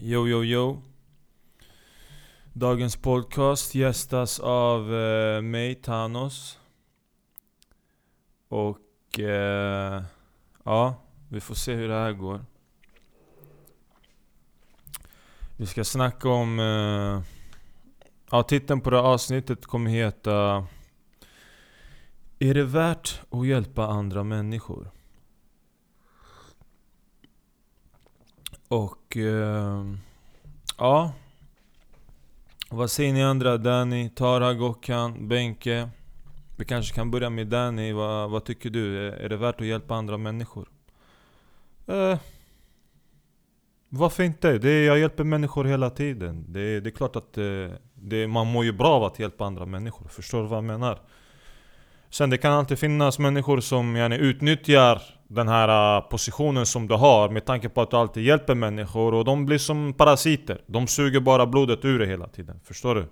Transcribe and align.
Yo, 0.00 0.28
yo, 0.28 0.44
yo. 0.44 0.82
Dagens 2.52 2.96
podcast 2.96 3.74
gästas 3.74 4.40
av 4.40 4.94
eh, 4.94 5.42
mig, 5.42 5.74
Thanos. 5.74 6.58
Och 8.48 9.18
eh, 9.18 10.02
ja, 10.64 10.94
vi 11.28 11.40
får 11.40 11.54
se 11.54 11.74
hur 11.74 11.88
det 11.88 11.94
här 11.94 12.12
går. 12.12 12.44
Vi 15.56 15.66
ska 15.66 15.84
snacka 15.84 16.28
om... 16.28 16.58
Eh, 16.60 17.22
ja, 18.30 18.42
titeln 18.42 18.80
på 18.80 18.90
det 18.90 18.96
här 18.96 19.04
avsnittet 19.04 19.66
kommer 19.66 19.90
heta 19.90 20.66
Är 22.38 22.54
det 22.54 22.64
värt 22.64 23.20
att 23.30 23.46
hjälpa 23.46 23.86
andra 23.86 24.24
människor? 24.24 24.90
Och... 28.68 29.16
Eh, 29.16 29.84
ja. 30.78 31.12
Vad 32.70 32.90
säger 32.90 33.12
ni 33.12 33.22
andra? 33.22 33.56
Danny, 33.56 34.08
Tara, 34.08 34.54
Gokhan, 34.54 35.28
Benke? 35.28 35.88
Vi 36.58 36.64
kanske 36.64 36.94
kan 36.94 37.10
börja 37.10 37.30
med 37.30 37.46
Danny. 37.46 37.92
Vad, 37.92 38.30
vad 38.30 38.44
tycker 38.44 38.70
du? 38.70 39.08
Är, 39.08 39.12
är 39.12 39.28
det 39.28 39.36
värt 39.36 39.60
att 39.60 39.66
hjälpa 39.66 39.94
andra 39.94 40.16
människor? 40.16 40.68
Eh, 41.86 42.18
varför 43.88 44.22
inte? 44.22 44.58
Det 44.58 44.70
är, 44.70 44.86
jag 44.86 44.98
hjälper 44.98 45.24
människor 45.24 45.64
hela 45.64 45.90
tiden. 45.90 46.44
Det, 46.48 46.80
det 46.80 46.88
är 46.88 46.90
klart 46.90 47.16
att 47.16 47.32
det, 47.32 47.78
det, 47.94 48.26
man 48.26 48.46
mår 48.46 48.64
ju 48.64 48.72
bra 48.72 48.88
av 48.88 49.04
att 49.04 49.18
hjälpa 49.18 49.44
andra 49.44 49.66
människor. 49.66 50.08
Förstår 50.08 50.42
du 50.42 50.48
vad 50.48 50.56
jag 50.56 50.64
menar? 50.64 51.00
Sen 52.10 52.30
det 52.30 52.38
kan 52.38 52.52
alltid 52.52 52.78
finnas 52.78 53.18
människor 53.18 53.60
som 53.60 53.96
yani, 53.96 54.16
utnyttjar 54.16 55.02
den 55.28 55.48
här 55.48 55.96
äh, 55.96 56.08
positionen 56.08 56.66
som 56.66 56.88
du 56.88 56.94
har 56.94 57.28
med 57.28 57.44
tanke 57.44 57.68
på 57.68 57.80
att 57.80 57.90
du 57.90 57.96
alltid 57.96 58.24
hjälper 58.24 58.54
människor 58.54 59.14
och 59.14 59.24
de 59.24 59.46
blir 59.46 59.58
som 59.58 59.92
parasiter. 59.92 60.60
De 60.66 60.86
suger 60.86 61.20
bara 61.20 61.46
blodet 61.46 61.84
ur 61.84 61.98
dig 61.98 62.08
hela 62.08 62.28
tiden. 62.28 62.60
Förstår 62.64 62.94
du? 62.94 63.06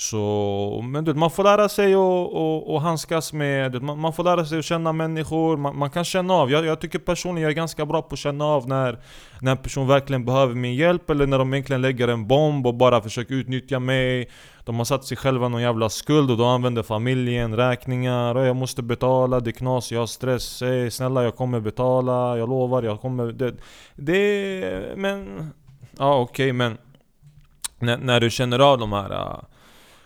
Så, 0.00 0.80
men 0.84 1.04
du, 1.04 1.14
man 1.14 1.30
får 1.30 1.44
lära 1.44 1.68
sig 1.68 1.94
att 1.94 2.82
handskas 2.82 3.32
med, 3.32 3.82
man, 3.82 3.98
man, 3.98 4.12
får 4.12 4.24
lära 4.24 4.44
sig 4.44 4.58
att 4.58 4.64
känna 4.64 4.92
människor, 4.92 5.56
man, 5.56 5.78
man 5.78 5.90
kan 5.90 6.04
känna 6.04 6.34
av. 6.34 6.50
Jag, 6.50 6.64
jag, 6.64 6.80
tycker 6.80 6.98
personligen 6.98 7.42
jag 7.42 7.50
är 7.50 7.56
ganska 7.56 7.86
bra 7.86 8.02
på 8.02 8.12
att 8.12 8.18
känna 8.18 8.44
av 8.44 8.68
när, 8.68 8.98
när 9.40 9.50
en 9.50 9.56
person 9.56 9.88
verkligen 9.88 10.24
behöver 10.24 10.54
min 10.54 10.74
hjälp 10.74 11.10
eller 11.10 11.26
när 11.26 11.38
de 11.38 11.54
egentligen 11.54 11.82
lägger 11.82 12.08
en 12.08 12.26
bomb 12.26 12.66
och 12.66 12.74
bara 12.74 13.00
försöker 13.00 13.34
utnyttja 13.34 13.78
mig. 13.78 14.28
De 14.64 14.76
har 14.76 14.84
satt 14.84 15.04
sig 15.04 15.16
själva 15.16 15.48
någon 15.48 15.62
jävla 15.62 15.88
skuld 15.88 16.30
och 16.30 16.36
då 16.36 16.44
använder 16.44 16.82
familjen, 16.82 17.56
räkningar, 17.56 18.34
och 18.34 18.46
jag 18.46 18.56
måste 18.56 18.82
betala, 18.82 19.40
det 19.40 19.50
är 19.50 19.52
knas, 19.52 19.92
jag 19.92 20.00
har 20.00 20.06
stress, 20.06 20.60
hey, 20.60 20.90
snälla 20.90 21.24
jag 21.24 21.36
kommer 21.36 21.60
betala, 21.60 22.38
jag 22.38 22.48
lovar, 22.48 22.82
jag 22.82 23.00
kommer... 23.00 23.32
Det, 23.32 23.54
det 23.94 24.96
men... 24.96 25.50
Ja 25.98 26.14
okej 26.18 26.44
okay, 26.44 26.52
men... 26.52 26.78
När, 27.78 27.96
när 27.96 28.20
du 28.20 28.30
känner 28.30 28.58
av 28.58 28.78
de 28.78 28.92
här 28.92 29.40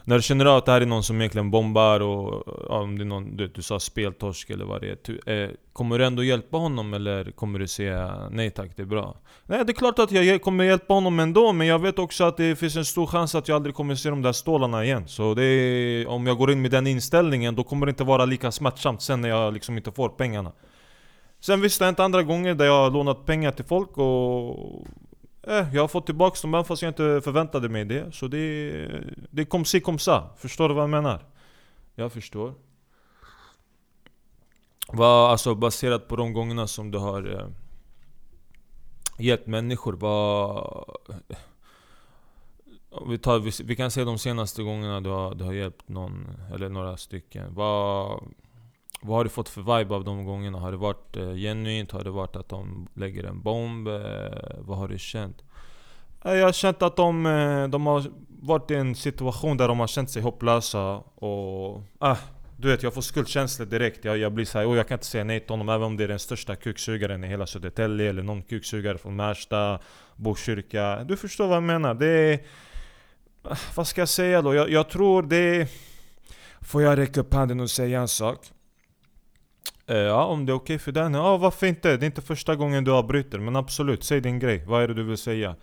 när 0.05 0.17
du 0.17 0.23
känner 0.23 0.59
att 0.59 0.67
det 0.67 0.73
här 0.73 0.81
är 0.81 0.87
någon 0.87 1.03
som 1.03 1.21
egentligen 1.21 1.51
bombar 1.51 2.01
och 2.01 2.43
ja, 2.69 2.81
om 2.81 2.99
det 2.99 3.05
är 3.05 3.07
någon, 3.07 3.37
du, 3.37 3.49
du 3.49 3.63
sa 3.63 3.81
speltorsk 3.81 4.51
eller 4.51 4.65
vad 4.65 4.81
det 4.81 4.91
är. 4.91 4.97
Tu, 4.97 5.19
eh, 5.27 5.51
kommer 5.73 5.99
du 5.99 6.07
ändå 6.07 6.25
hjälpa 6.25 6.57
honom 6.57 6.95
eller 6.95 7.31
kommer 7.31 7.59
du 7.59 7.69
säga 7.69 8.29
nej 8.31 8.51
tack, 8.51 8.71
det 8.77 8.83
är 8.83 8.87
bra? 8.87 9.17
Nej, 9.47 9.65
det 9.65 9.73
är 9.73 9.75
klart 9.75 9.99
att 9.99 10.11
jag 10.11 10.43
kommer 10.43 10.65
hjälpa 10.65 10.95
honom 10.95 11.21
ändå, 11.21 11.53
men 11.53 11.67
jag 11.67 11.79
vet 11.79 11.99
också 11.99 12.25
att 12.25 12.37
det 12.37 12.57
finns 12.57 12.77
en 12.77 12.85
stor 12.85 13.07
chans 13.07 13.35
att 13.35 13.49
jag 13.49 13.57
aldrig 13.57 13.75
kommer 13.75 13.95
se 13.95 14.11
de 14.11 14.23
där 14.23 14.33
stålarna 14.33 14.85
igen. 14.85 15.09
Så 15.09 15.35
det 15.35 15.45
är, 15.45 16.07
om 16.07 16.27
jag 16.27 16.39
går 16.39 16.53
in 16.53 16.63
med 16.63 16.71
den 16.71 16.87
inställningen, 16.87 17.55
då 17.55 17.65
kommer 17.65 17.87
det 17.87 17.91
inte 17.91 18.05
vara 18.05 18.25
lika 18.25 18.53
smärtsamt 18.53 19.03
sen 19.03 19.21
när 19.21 19.29
jag 19.29 19.55
liksom 19.55 19.77
inte 19.77 19.93
får 19.93 20.09
pengarna. 20.09 20.53
Sen 21.41 21.61
visst, 21.61 21.79
det 21.79 21.85
har 21.85 21.87
hänt 21.87 22.01
andra 22.01 22.23
gånger 22.23 22.55
där 22.55 22.65
jag 22.65 22.83
har 22.83 22.91
lånat 22.91 23.27
pengar 23.27 23.51
till 23.51 23.65
folk 23.65 23.99
och 23.99 24.87
Eh, 25.43 25.75
jag 25.75 25.83
har 25.83 25.89
fått 25.89 26.07
tillbaka 26.07 26.39
dem 26.43 26.55
även 26.55 26.65
fast 26.65 26.83
jag 26.83 26.91
inte 26.91 27.21
förväntade 27.25 27.69
mig 27.69 27.85
det. 27.85 28.15
Så 28.15 28.29
det, 28.29 28.89
det 29.31 29.45
kom 29.45 29.65
si 29.65 29.81
kom 29.81 29.99
sa. 29.99 30.31
Förstår 30.37 30.69
du 30.69 30.75
vad 30.75 30.83
jag 30.83 30.91
menar? 30.91 31.25
Jag 31.95 32.13
förstår. 32.13 32.55
Vad, 34.89 35.31
alltså 35.31 35.55
baserat 35.55 36.09
på 36.09 36.17
de 36.17 36.33
gångerna 36.33 36.67
som 36.67 36.91
du 36.91 36.99
har 36.99 37.35
eh, 37.35 37.49
gett 39.19 39.47
människor, 39.47 39.93
vad... 39.93 40.85
Vi, 43.09 43.19
tar, 43.19 43.39
vi, 43.39 43.51
vi, 43.65 43.77
kan 43.77 43.91
se 43.91 44.05
de 44.05 44.19
senaste 44.19 44.63
gångerna 44.63 45.01
du 45.01 45.11
har, 45.11 45.35
du 45.35 45.45
har 45.45 45.53
hjälpt 45.53 45.89
någon, 45.89 46.29
eller 46.55 46.69
några 46.69 46.97
stycken. 46.97 47.55
Vad, 47.55 48.23
vad 49.01 49.17
har 49.17 49.25
du 49.25 49.31
fått 49.31 49.49
för 49.49 49.79
vibe 49.79 49.95
av 49.95 50.05
de 50.05 50.25
gångerna? 50.25 50.59
Har 50.59 50.71
det 50.71 50.77
varit 50.77 51.17
eh, 51.17 51.35
genuint? 51.35 51.91
Har 51.91 52.05
det 52.05 52.11
varit 52.11 52.37
att 52.37 52.49
de 52.49 52.89
lägger 52.95 53.25
en 53.25 53.43
bomb? 53.43 53.89
Eh, 53.89 53.95
vad 54.59 54.79
har 54.79 54.89
du 54.89 54.99
känt? 54.99 55.43
Eh, 56.25 56.35
jag 56.35 56.47
har 56.47 56.53
känt 56.53 56.83
att 56.83 56.97
de, 56.97 57.27
eh, 57.27 57.69
de 57.69 57.87
har 57.87 58.05
varit 58.43 58.71
i 58.71 58.75
en 58.75 58.95
situation 58.95 59.57
där 59.57 59.69
de 59.69 59.81
har 59.81 59.87
känt 59.87 60.11
sig 60.11 60.23
hopplösa 60.23 60.95
och... 61.15 61.83
Ah, 61.99 62.17
du 62.57 62.69
vet, 62.69 62.83
jag 62.83 62.95
får 62.95 63.03
skuldkänslor 63.03 63.67
direkt. 63.67 64.05
Jag, 64.05 64.19
jag 64.19 64.33
blir 64.33 64.45
såhär, 64.45 64.71
oh, 64.71 64.77
jag 64.77 64.89
kan 64.89 64.95
inte 64.95 65.07
säga 65.07 65.25
nej 65.25 65.41
till 65.41 65.51
honom 65.51 65.69
även 65.69 65.83
om 65.83 65.97
det 65.97 66.05
är 66.05 66.09
den 66.09 66.19
största 66.19 66.57
kuksugaren 66.57 67.25
i 67.25 67.27
hela 67.27 67.47
Södertälje 67.47 68.11
eller 68.11 68.23
någon 68.23 68.43
kuksugare 68.43 68.99
från 68.99 69.17
Märsta, 69.17 69.79
Botkyrka. 70.17 71.05
Du 71.05 71.17
förstår 71.17 71.47
vad 71.47 71.57
jag 71.57 71.63
menar? 71.63 71.95
Det 71.95 72.07
är... 72.07 72.41
Vad 73.75 73.87
ska 73.87 74.01
jag 74.01 74.09
säga 74.09 74.43
då? 74.43 74.55
Jag, 74.55 74.71
jag 74.71 74.89
tror 74.89 75.23
det... 75.23 75.37
är... 75.37 75.69
Får 76.61 76.83
jag 76.83 76.99
räcka 76.99 77.21
upp 77.21 77.35
handen 77.35 77.61
och 77.61 77.71
säga 77.71 78.01
en 78.01 78.09
sak? 78.09 78.39
Eh, 79.87 79.97
ja, 79.97 80.25
om 80.25 80.47
det 80.47 80.53
är 80.53 80.55
okej 80.55 80.75
okay 80.75 80.79
för 80.79 80.93
Danny? 80.93 81.19
Ja, 81.19 81.37
varför 81.37 81.67
inte? 81.67 81.97
Det 81.97 82.05
är 82.05 82.07
inte 82.07 82.23
första 82.23 82.57
gången 82.57 82.85
du 82.85 82.93
avbryter. 82.93 83.39
Men 83.39 83.57
absolut, 83.57 84.05
säg 84.05 84.21
din 84.21 84.39
grej. 84.39 84.65
Vad 84.67 84.83
är 84.83 84.89
det 84.89 84.95
du 84.95 85.03
vill 85.03 85.19
säga? 85.19 85.57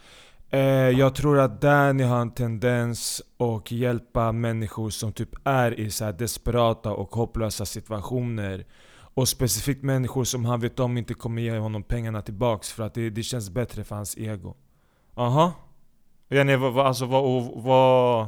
Eh, 0.49 0.59
jag 0.89 1.15
tror 1.15 1.39
att 1.39 1.61
Danny 1.61 2.03
har 2.03 2.21
en 2.21 2.31
tendens 2.31 3.21
att 3.37 3.71
hjälpa 3.71 4.31
människor 4.31 4.89
som 4.89 5.13
typ 5.13 5.29
är 5.43 5.79
i 5.79 5.91
så 5.91 6.11
desperata 6.11 6.91
och 6.91 7.15
hopplösa 7.15 7.65
situationer. 7.65 8.65
Och 9.13 9.27
specifikt 9.27 9.83
människor 9.83 10.23
som 10.23 10.45
han 10.45 10.59
vet 10.59 10.79
om 10.79 10.97
inte 10.97 11.13
kommer 11.13 11.41
ge 11.41 11.57
honom 11.57 11.83
pengarna 11.83 12.21
tillbaks 12.21 12.71
för 12.71 12.83
att 12.83 12.93
det, 12.93 13.09
det 13.09 13.23
känns 13.23 13.49
bättre 13.49 13.83
för 13.83 13.95
hans 13.95 14.17
ego. 14.17 14.55
Aha. 15.15 15.53
Jenny, 16.29 16.55
vad, 16.55 16.79
alltså 16.79 17.05
vad, 17.05 17.51
vad 17.63 18.27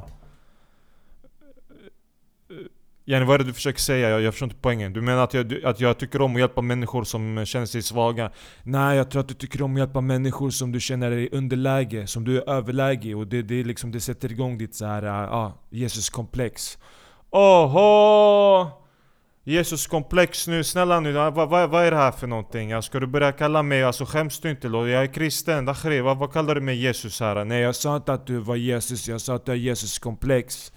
Jenny, 3.06 3.26
vad 3.26 3.34
är 3.34 3.38
det 3.38 3.44
du 3.44 3.54
försöker 3.54 3.80
säga? 3.80 4.10
Jag, 4.10 4.22
jag 4.22 4.34
förstår 4.34 4.46
inte 4.46 4.62
poängen. 4.62 4.94
Du 4.94 5.02
menar 5.02 5.24
att 5.24 5.34
jag, 5.34 5.66
att 5.66 5.80
jag 5.80 5.98
tycker 5.98 6.22
om 6.22 6.36
att 6.36 6.40
hjälpa 6.40 6.62
människor 6.62 7.04
som 7.04 7.46
känner 7.46 7.66
sig 7.66 7.82
svaga? 7.82 8.32
Nej, 8.64 8.98
jag 8.98 9.12
tror 9.12 9.22
att 9.22 9.28
du 9.28 9.34
tycker 9.34 9.62
om 9.62 9.74
att 9.74 9.80
hjälpa 9.80 10.02
människor 10.02 10.50
som 10.50 10.72
du 10.72 10.80
känner 10.80 11.12
dig 11.12 11.24
i 11.24 11.30
underläge, 11.32 12.08
som 12.08 12.24
du 12.24 12.38
är 12.38 12.50
överläge 12.50 13.16
och 13.16 13.28
det, 13.28 13.42
det, 13.42 13.64
liksom, 13.64 13.92
det 13.92 14.00
sätter 14.00 14.32
igång 14.32 14.58
ditt 14.58 14.76
så 14.76 14.86
här, 14.86 15.04
ah, 15.06 15.52
Jesus-komplex. 15.70 16.78
Oho! 17.30 18.82
Jesus-komplex 19.44 20.48
nu, 20.48 20.64
snälla 20.64 21.00
nu, 21.00 21.12
vad, 21.12 21.50
va, 21.50 21.68
vad 21.68 21.86
är 21.86 21.92
det 21.92 21.98
här 21.98 22.12
för 22.12 22.28
någonting? 22.28 22.82
Ska 22.82 23.00
du 23.00 23.08
börja 23.08 23.32
kalla 23.32 23.64
mig, 23.64 23.84
alltså 23.84 24.06
skäms 24.06 24.40
du 24.40 24.50
inte? 24.50 24.68
Jag 24.68 24.90
är 24.90 25.14
kristen, 25.14 25.66
Dakhri, 25.66 26.02
vad, 26.02 26.18
vad 26.18 26.34
kallar 26.34 26.56
du 26.56 26.62
mig 26.62 26.76
Jesus 26.76 27.20
här? 27.20 27.46
Nej 27.46 27.62
jag 27.62 27.76
sa 27.76 27.96
inte 27.96 28.14
att 28.14 28.28
du 28.28 28.38
var 28.38 28.56
Jesus, 28.56 29.08
jag 29.08 29.22
sa 29.22 29.36
att 29.36 29.46
du 29.46 29.52
har 29.52 29.58
Jesus-komplex 29.58 30.72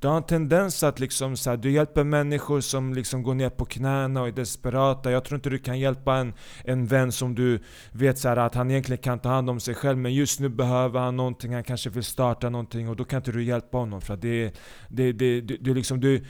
du 0.00 0.08
har 0.08 0.16
en 0.16 0.22
tendens 0.22 0.82
att 0.82 1.00
liksom 1.00 1.36
så 1.36 1.50
här, 1.50 1.56
du 1.56 1.70
hjälper 1.70 2.04
människor 2.04 2.60
som 2.60 2.94
liksom 2.94 3.22
går 3.22 3.34
ner 3.34 3.50
på 3.50 3.64
knäna 3.64 4.20
och 4.20 4.28
är 4.28 4.32
desperata. 4.32 5.10
Jag 5.10 5.24
tror 5.24 5.36
inte 5.36 5.50
du 5.50 5.58
kan 5.58 5.78
hjälpa 5.78 6.16
en, 6.16 6.34
en 6.64 6.86
vän 6.86 7.12
som 7.12 7.34
du 7.34 7.60
vet 7.92 8.18
så 8.18 8.28
här, 8.28 8.36
att 8.36 8.54
han 8.54 8.70
egentligen 8.70 9.02
kan 9.02 9.18
ta 9.18 9.28
hand 9.28 9.50
om 9.50 9.60
sig 9.60 9.74
själv 9.74 9.98
men 9.98 10.14
just 10.14 10.40
nu 10.40 10.48
behöver 10.48 11.00
han 11.00 11.16
någonting, 11.16 11.54
han 11.54 11.64
kanske 11.64 11.90
vill 11.90 12.04
starta 12.04 12.50
någonting 12.50 12.88
och 12.88 12.96
då 12.96 13.04
kan 13.04 13.16
inte 13.16 13.32
du 13.32 13.44
hjälpa 13.44 13.78
honom 13.78 14.00
för 14.00 14.14
att 14.14 14.22
det, 14.22 14.54
det, 14.88 15.12
det, 15.12 15.40
det, 15.40 15.56
det, 15.56 15.74
liksom, 15.74 16.00
du, 16.00 16.24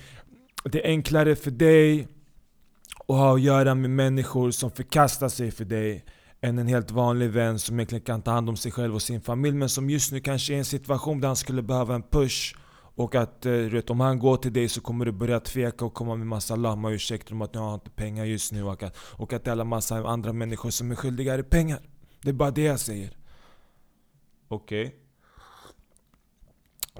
det 0.64 0.86
är 0.86 0.88
enklare 0.88 1.36
för 1.36 1.50
dig 1.50 2.08
att 3.08 3.16
ha 3.16 3.34
att 3.34 3.40
göra 3.40 3.74
med 3.74 3.90
människor 3.90 4.50
som 4.50 4.70
förkastar 4.70 5.28
sig 5.28 5.50
för 5.50 5.64
dig 5.64 6.04
än 6.40 6.58
en 6.58 6.66
helt 6.68 6.90
vanlig 6.90 7.30
vän 7.30 7.58
som 7.58 7.76
egentligen 7.76 8.04
kan 8.04 8.22
ta 8.22 8.30
hand 8.30 8.48
om 8.48 8.56
sig 8.56 8.72
själv 8.72 8.94
och 8.94 9.02
sin 9.02 9.20
familj 9.20 9.56
men 9.56 9.68
som 9.68 9.90
just 9.90 10.12
nu 10.12 10.20
kanske 10.20 10.52
är 10.52 10.54
i 10.54 10.58
en 10.58 10.64
situation 10.64 11.20
där 11.20 11.28
han 11.28 11.36
skulle 11.36 11.62
behöva 11.62 11.94
en 11.94 12.02
push 12.02 12.54
och 12.98 13.14
att 13.14 13.46
eh, 13.46 13.52
du 13.52 13.68
vet, 13.68 13.90
om 13.90 14.00
han 14.00 14.18
går 14.18 14.36
till 14.36 14.52
dig 14.52 14.68
så 14.68 14.80
kommer 14.80 15.04
du 15.04 15.12
börja 15.12 15.40
tveka 15.40 15.84
och 15.84 15.94
komma 15.94 16.16
med 16.16 16.26
massa 16.26 16.56
lama-ursäkter 16.56 17.32
om 17.32 17.42
att 17.42 17.54
jag 17.54 17.60
har 17.60 17.74
inte 17.74 17.90
pengar 17.90 18.24
just 18.24 18.52
nu 18.52 18.62
och 18.62 18.82
att, 18.82 18.96
och 18.98 19.32
att 19.32 19.44
det 19.44 19.50
är 19.50 19.52
alla 19.52 19.64
massa 19.64 19.96
andra 19.96 20.32
människor 20.32 20.70
som 20.70 20.90
är 20.90 20.94
skyldiga 20.94 21.36
dig 21.36 21.44
pengar. 21.44 21.80
Det 22.22 22.28
är 22.28 22.32
bara 22.32 22.50
det 22.50 22.62
jag 22.62 22.80
säger. 22.80 23.16
Okej. 24.48 24.86
Okay. 24.86 24.98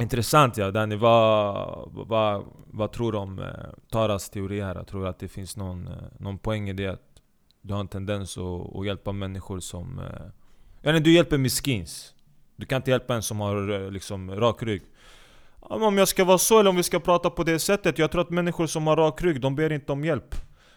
Intressant 0.03 0.57
ja, 0.57 0.71
Danny. 0.71 0.97
Vad, 0.97 1.91
vad, 1.93 2.45
vad 2.67 2.93
tror 2.93 3.13
du 3.13 3.19
om 3.19 3.39
eh, 3.39 3.49
Taras 3.91 4.31
teori 4.31 4.61
här? 4.61 4.85
Tror 4.85 5.03
du 5.03 5.09
att 5.09 5.19
det 5.19 5.29
finns 5.29 5.57
någon, 5.57 5.89
eh, 5.89 5.95
någon 6.19 6.39
poäng 6.39 6.69
i 6.69 6.73
det? 6.73 6.87
Att 6.87 7.23
du 7.61 7.75
har 7.75 7.81
en 7.81 7.89
tendens 7.89 8.39
att, 8.39 8.77
att 8.77 8.87
hjälpa 8.87 9.13
människor 9.13 9.61
som... 9.61 9.99
Eh, 9.99 10.27
ja, 10.83 11.01
du 11.01 11.13
hjälper 11.13 11.39
miskins. 11.39 12.15
Du 12.57 12.67
kan 12.67 12.77
inte 12.77 12.91
hjälpa 12.91 13.15
en 13.15 13.23
som 13.23 13.41
har 13.41 13.71
eh, 13.71 13.91
liksom 13.91 14.31
rak 14.31 14.63
rygg. 14.63 14.83
Om 15.61 15.99
jag 15.99 16.09
ska 16.09 16.25
vara 16.25 16.39
så 16.39 16.61
eller 16.61 16.71
om 16.71 16.77
vi 16.77 16.83
ska 16.83 17.01
prata 17.01 17.31
på 17.31 17.45
det 17.45 17.59
sättet 17.59 17.99
Jag 17.99 18.13
tror 18.13 18.23
att 18.23 18.31
människor 18.31 18.67
som 18.67 18.87
har 18.87 18.97
rak 18.97 19.23
rygg, 19.23 19.41
de 19.41 19.55
ber 19.55 19.73
inte 19.73 19.93
om 19.93 20.05
hjälp 20.05 20.35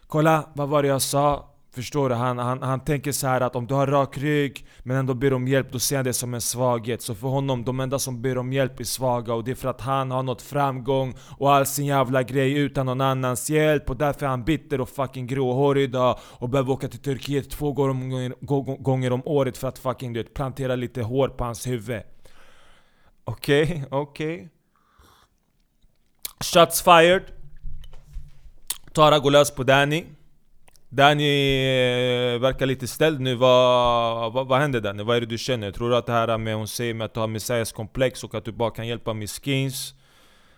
Kolla, 0.07 0.49
vad 0.53 0.69
var 0.69 0.81
det 0.81 0.87
jag 0.87 1.01
sa? 1.01 1.47
Förstår 1.73 2.09
du? 2.09 2.15
Han, 2.15 2.37
han, 2.37 2.61
han 2.61 2.79
tänker 2.79 3.11
så 3.11 3.27
här 3.27 3.41
att 3.41 3.55
om 3.55 3.67
du 3.67 3.73
har 3.73 3.87
rak 3.87 4.17
rygg 4.17 4.65
men 4.83 4.97
ändå 4.97 5.13
ber 5.13 5.33
om 5.33 5.47
hjälp, 5.47 5.71
då 5.71 5.79
ser 5.79 5.95
han 5.95 6.05
det 6.05 6.13
som 6.13 6.33
en 6.33 6.41
svaghet. 6.41 7.01
Så 7.01 7.15
för 7.15 7.27
honom, 7.27 7.63
de 7.63 7.79
enda 7.79 7.99
som 7.99 8.21
ber 8.21 8.37
om 8.37 8.53
hjälp 8.53 8.79
är 8.79 8.83
svaga 8.83 9.33
och 9.33 9.43
det 9.43 9.51
är 9.51 9.55
för 9.55 9.69
att 9.69 9.81
han 9.81 10.11
har 10.11 10.23
nått 10.23 10.41
framgång 10.41 11.13
och 11.37 11.53
all 11.53 11.65
sin 11.65 11.85
jävla 11.85 12.23
grej 12.23 12.57
utan 12.57 12.85
någon 12.85 13.01
annans 13.01 13.49
hjälp 13.49 13.89
och 13.89 13.97
därför 13.97 14.25
är 14.25 14.29
han 14.29 14.43
bitter 14.43 14.81
och 14.81 14.89
fucking 14.89 15.27
gråhårig 15.27 15.83
idag 15.83 16.19
och 16.23 16.49
behöver 16.49 16.71
åka 16.71 16.87
till 16.87 17.01
Turkiet 17.01 17.49
två 17.49 17.73
gånger, 17.73 18.33
gånger 18.83 19.13
om 19.13 19.21
året 19.25 19.57
för 19.57 19.67
att 19.67 19.79
fucking 19.79 20.13
du 20.13 20.23
vet, 20.23 20.33
plantera 20.33 20.75
lite 20.75 21.01
hår 21.01 21.27
på 21.27 21.43
hans 21.43 21.67
huvud. 21.67 22.01
Okej, 23.23 23.63
okay, 23.63 23.83
okej. 23.89 24.35
Okay. 24.35 24.60
Shots 26.41 26.81
fired. 26.81 27.23
Tara 28.93 29.19
går 29.19 29.31
lös 29.31 29.51
på 29.51 29.63
Danny. 29.63 30.05
Danny 30.89 31.23
eh, 31.23 32.39
verkar 32.39 32.65
lite 32.65 32.87
ställd 32.87 33.19
nu, 33.19 33.35
vad, 33.35 34.33
vad, 34.33 34.47
vad 34.47 34.59
händer 34.59 34.81
Danny? 34.81 35.03
Vad 35.03 35.17
är 35.17 35.21
det 35.21 35.27
du 35.27 35.37
känner? 35.37 35.71
Tror 35.71 35.89
du 35.89 35.95
att 35.95 36.05
det 36.05 36.11
här 36.11 36.37
med 36.37 36.55
hon 36.55 36.67
säger 36.67 36.93
med 36.93 37.05
att 37.05 37.13
du 37.13 37.19
har 37.19 37.27
messias 37.27 37.71
komplex 37.71 38.23
och 38.23 38.35
att 38.35 38.45
du 38.45 38.51
bara 38.51 38.71
kan 38.71 38.87
hjälpa 38.87 39.13
miskins 39.13 39.93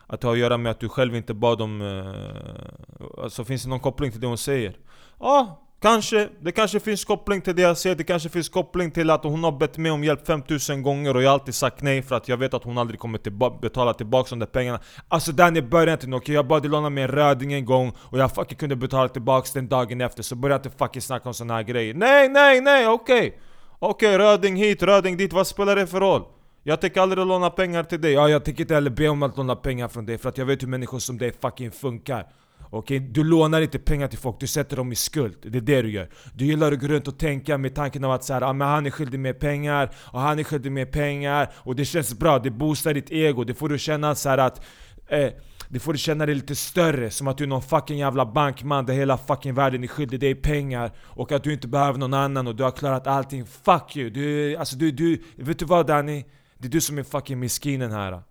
Att 0.08 0.22
det 0.22 0.28
har 0.28 0.34
att 0.34 0.40
göra 0.40 0.58
med 0.58 0.72
att 0.72 0.80
du 0.80 0.90
själv 0.90 1.16
inte 1.16 1.34
bad 1.34 1.62
om... 1.62 1.82
Eh, 1.82 3.24
alltså 3.24 3.46
finns 3.46 3.64
det 3.64 3.70
någon 3.70 3.80
koppling 3.80 4.12
till 4.12 4.22
det 4.22 4.28
hon 4.28 4.38
säger? 4.38 4.78
Ja, 5.20 5.62
Kanske, 5.84 6.30
det 6.40 6.52
kanske 6.52 6.80
finns 6.80 7.06
koppling 7.06 7.42
till 7.42 7.56
det 7.56 7.62
jag 7.62 7.78
säger, 7.78 7.96
det 7.96 8.04
kanske 8.04 8.30
finns 8.30 8.50
koppling 8.50 8.92
till 8.92 9.10
att 9.10 9.24
hon 9.24 9.44
har 9.44 9.52
bett 9.52 9.78
mig 9.78 9.92
om 9.92 10.04
hjälp 10.04 10.28
5000 10.28 10.84
gånger 10.84 11.16
och 11.16 11.24
jag 11.24 11.30
har 11.30 11.34
alltid 11.34 11.56
sagt 11.56 11.82
nej 11.82 12.02
för 12.02 12.16
att 12.16 12.28
jag 12.28 12.38
vet 12.38 12.54
att 12.54 12.64
hon 12.64 12.78
aldrig 12.78 13.00
kommer 13.00 13.18
tillba 13.18 13.50
betala 13.50 13.94
tillbaka 13.94 14.30
de 14.30 14.40
där 14.40 14.46
pengarna 14.46 14.80
Alltså 15.08 15.32
Danny, 15.32 15.62
börja 15.62 15.94
inte 15.94 16.08
nu 16.08 16.16
okej? 16.16 16.36
Jag 16.36 16.48
bad 16.48 16.62
dig 16.62 16.72
låna 16.72 16.90
mig 16.90 17.04
en 17.04 17.10
röding 17.10 17.54
en 17.54 17.66
gång 17.66 17.94
och 18.00 18.20
jag 18.20 18.36
fucking 18.36 18.58
kunde 18.58 18.76
betala 18.76 19.10
tillbaka 19.10 19.50
den 19.54 19.68
dagen 19.68 20.02
efter 20.02 20.24
Så 20.24 20.36
börja 20.36 20.56
inte 20.56 20.70
fucking 20.70 21.02
snacka 21.02 21.30
om 21.30 21.34
såna 21.34 21.54
här 21.54 21.64
grejer 21.64 21.94
Nej, 21.94 22.30
nej, 22.30 22.62
nej, 22.62 22.88
okej! 22.88 23.28
Okay. 23.28 23.40
Okej, 23.80 24.16
okay, 24.16 24.18
röding 24.18 24.56
hit, 24.56 24.84
röding 24.84 25.18
dit, 25.18 25.34
vad 25.34 25.48
spelar 25.48 25.76
det 25.76 25.88
för 25.88 26.00
roll? 26.00 26.24
Jag 26.64 26.82
tänker 26.82 27.02
aldrig 27.02 27.28
låna 27.28 27.50
pengar 27.50 27.84
till 27.84 28.02
dig, 28.02 28.14
ja 28.14 28.30
jag 28.30 28.46
tänker 28.46 28.62
inte 28.62 28.74
heller 28.74 28.92
be 28.92 29.08
om 29.08 29.24
att 29.24 29.38
låna 29.38 29.56
pengar 29.56 29.88
från 29.88 30.06
dig 30.06 30.18
för 30.18 30.30
att 30.30 30.38
jag 30.38 30.46
vet 30.46 30.64
hur 30.64 30.68
människor 30.68 31.00
som 31.00 31.18
dig 31.18 31.34
fucking 31.42 31.72
funkar 31.72 32.26
Okay? 32.74 33.00
Du 33.00 33.24
lånar 33.24 33.62
inte 33.62 33.80
pengar 33.80 34.08
till 34.08 34.20
folk, 34.20 34.40
du 34.40 34.48
sätter 34.48 34.78
dem 34.78 34.92
i 34.92 34.96
skuld. 34.96 35.38
Det 35.42 35.58
är 35.58 35.62
det 35.62 35.82
du 35.82 35.92
gör. 35.92 36.10
Du 36.34 36.46
gillar 36.46 36.72
att 36.72 36.80
gå 36.80 36.88
runt 36.88 37.08
och 37.08 37.20
tänka 37.20 37.58
med 37.58 37.76
tanken 37.76 38.04
av 38.04 38.12
att 38.12 38.24
så 38.24 38.34
här, 38.34 38.42
ah, 38.42 38.54
men 38.54 38.68
han 38.68 38.86
är 38.86 38.90
skyldig 38.90 39.20
mer 39.20 39.34
pengar, 39.34 39.90
och 39.96 40.20
han 40.20 40.40
är 40.40 40.44
skyldig 40.44 40.72
mer 40.72 40.86
pengar, 40.86 41.52
och 41.56 41.76
det 41.76 41.86
känns 41.86 42.20
bra, 42.20 42.40
det 42.40 42.52
boostar 42.52 42.94
ditt 42.94 43.12
ego. 43.12 43.44
Det 43.44 43.54
får 43.54 43.70
du 43.70 43.80
känna 43.80 44.16
så 44.16 44.30
att 44.30 44.66
eh, 45.08 45.30
det 45.70 45.80
får 45.80 45.94
du 45.94 46.00
känna 46.00 46.26
dig 46.26 46.36
lite 46.36 46.56
större, 46.56 47.10
som 47.10 47.28
att 47.28 47.38
du 47.38 47.44
är 47.44 47.48
någon 47.48 47.62
fucking 47.62 47.98
jävla 47.98 48.26
bankman 48.26 48.86
där 48.86 48.94
hela 48.94 49.18
fucking 49.18 49.54
världen 49.54 49.84
är 49.84 49.88
skyldig 49.88 50.20
dig 50.20 50.36
pengar 50.36 50.92
Och 51.00 51.32
att 51.32 51.44
du 51.44 51.54
inte 51.54 51.68
behöver 51.68 52.00
någon 52.00 52.14
annan 52.14 52.48
och 52.48 52.56
du 52.56 52.64
har 52.64 52.72
klarat 52.72 53.08
allting 53.08 53.46
Fuck 53.46 53.96
you! 53.96 54.10
Du, 54.10 54.56
alltså 54.56 54.76
du, 54.76 54.92
du, 54.92 55.24
vet 55.36 55.60
du 55.60 55.66
vad 55.66 55.88
Danny? 55.88 56.26
Det 56.58 56.68
är 56.68 56.72
du 56.72 56.82
som 56.82 56.98
är 56.98 57.04
fucking 57.04 57.40
miskinen 57.40 57.92
här 57.92 58.22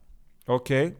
Okej? 0.46 0.86
Okay? 0.86 0.98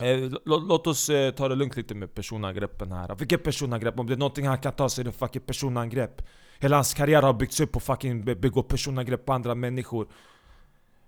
Eh, 0.00 0.30
låt 0.44 0.86
oss 0.86 1.08
eh, 1.10 1.30
ta 1.30 1.48
det 1.48 1.54
lugnt 1.54 1.76
lite 1.76 1.94
med 1.94 2.14
personangreppen 2.14 2.92
här. 2.92 3.14
Vilket 3.14 3.44
personangrepp? 3.44 3.98
Om 3.98 4.06
det 4.06 4.14
är 4.14 4.18
någonting 4.18 4.46
han 4.46 4.58
kan 4.58 4.72
ta 4.72 4.88
så 4.88 5.00
är 5.00 5.04
det 5.04 5.12
fucking 5.12 5.42
personangrepp. 5.42 6.22
Hela 6.58 6.76
hans 6.76 6.94
karriär 6.94 7.22
har 7.22 7.32
byggts 7.32 7.60
upp 7.60 7.72
på 7.72 7.80
fucking 7.80 8.24
begå 8.24 8.62
personangrepp 8.62 9.26
på 9.26 9.32
andra 9.32 9.54
människor. 9.54 10.08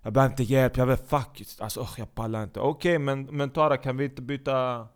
Jag 0.03 0.12
behöver 0.12 0.33
inte 0.33 0.43
hjälp, 0.43 0.77
jag 0.77 0.87
vet 0.87 1.09
fuck 1.09 1.43
Alltså 1.59 1.81
oh, 1.81 1.91
jag 1.97 2.15
pallar 2.15 2.43
inte. 2.43 2.61
Okej 2.61 2.97
okay, 2.97 2.99
men, 2.99 3.25
men 3.25 3.50
Tara 3.50 3.77
kan 3.77 3.97
vi 3.97 4.05
inte 4.05 4.23
byta... 4.23 4.89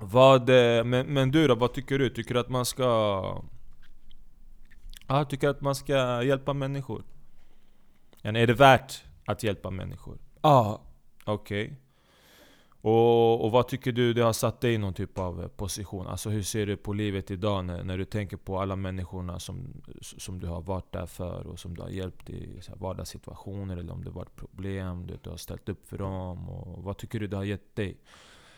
Vad... 0.00 0.50
Eh, 0.50 0.84
men, 0.84 1.06
men 1.06 1.30
du 1.30 1.48
då, 1.48 1.54
vad 1.54 1.72
tycker 1.72 1.98
du? 1.98 2.10
Tycker 2.10 2.34
du 2.34 2.40
att 2.40 2.48
man 2.48 2.64
ska... 2.64 3.42
Ja, 5.08 5.24
tycker 5.24 5.48
att 5.48 5.60
man 5.60 5.74
ska 5.74 6.22
hjälpa 6.22 6.52
människor? 6.52 7.04
Är 8.22 8.46
det 8.46 8.54
värt 8.54 9.02
att 9.24 9.42
hjälpa 9.42 9.70
människor? 9.70 10.18
Ja, 10.42 10.48
ah, 10.48 10.80
okej. 11.24 11.64
Okay. 11.64 11.76
Och, 12.82 13.44
och, 13.44 13.50
vad 13.50 13.68
tycker 13.68 13.92
du 13.92 14.12
det 14.12 14.22
har 14.22 14.32
satt 14.32 14.60
dig 14.60 14.74
i 14.74 14.78
någon 14.78 14.94
typ 14.94 15.18
av 15.18 15.42
eh, 15.42 15.48
position? 15.48 16.06
Alltså 16.06 16.30
hur 16.30 16.42
ser 16.42 16.66
du 16.66 16.76
på 16.76 16.92
livet 16.92 17.30
idag 17.30 17.64
när, 17.64 17.84
när 17.84 17.98
du 17.98 18.04
tänker 18.04 18.36
på 18.36 18.60
alla 18.60 18.76
människorna 18.76 19.38
som, 19.38 19.82
som 20.00 20.40
du 20.40 20.46
har 20.46 20.60
varit 20.60 20.92
där 20.92 21.06
för 21.06 21.46
och 21.46 21.58
som 21.58 21.76
du 21.76 21.82
har 21.82 21.88
hjälpt 21.88 22.30
i 22.30 22.60
vardagssituationer 22.76 23.76
eller 23.76 23.92
om 23.92 24.04
det 24.04 24.10
varit 24.10 24.36
problem 24.36 25.06
du, 25.06 25.18
du 25.22 25.30
har 25.30 25.36
ställt 25.36 25.68
upp 25.68 25.86
för 25.86 25.98
dem? 25.98 26.48
Och 26.48 26.82
vad 26.84 26.96
tycker 26.96 27.20
du 27.20 27.26
det 27.26 27.36
har 27.36 27.44
gett 27.44 27.76
dig? 27.76 27.96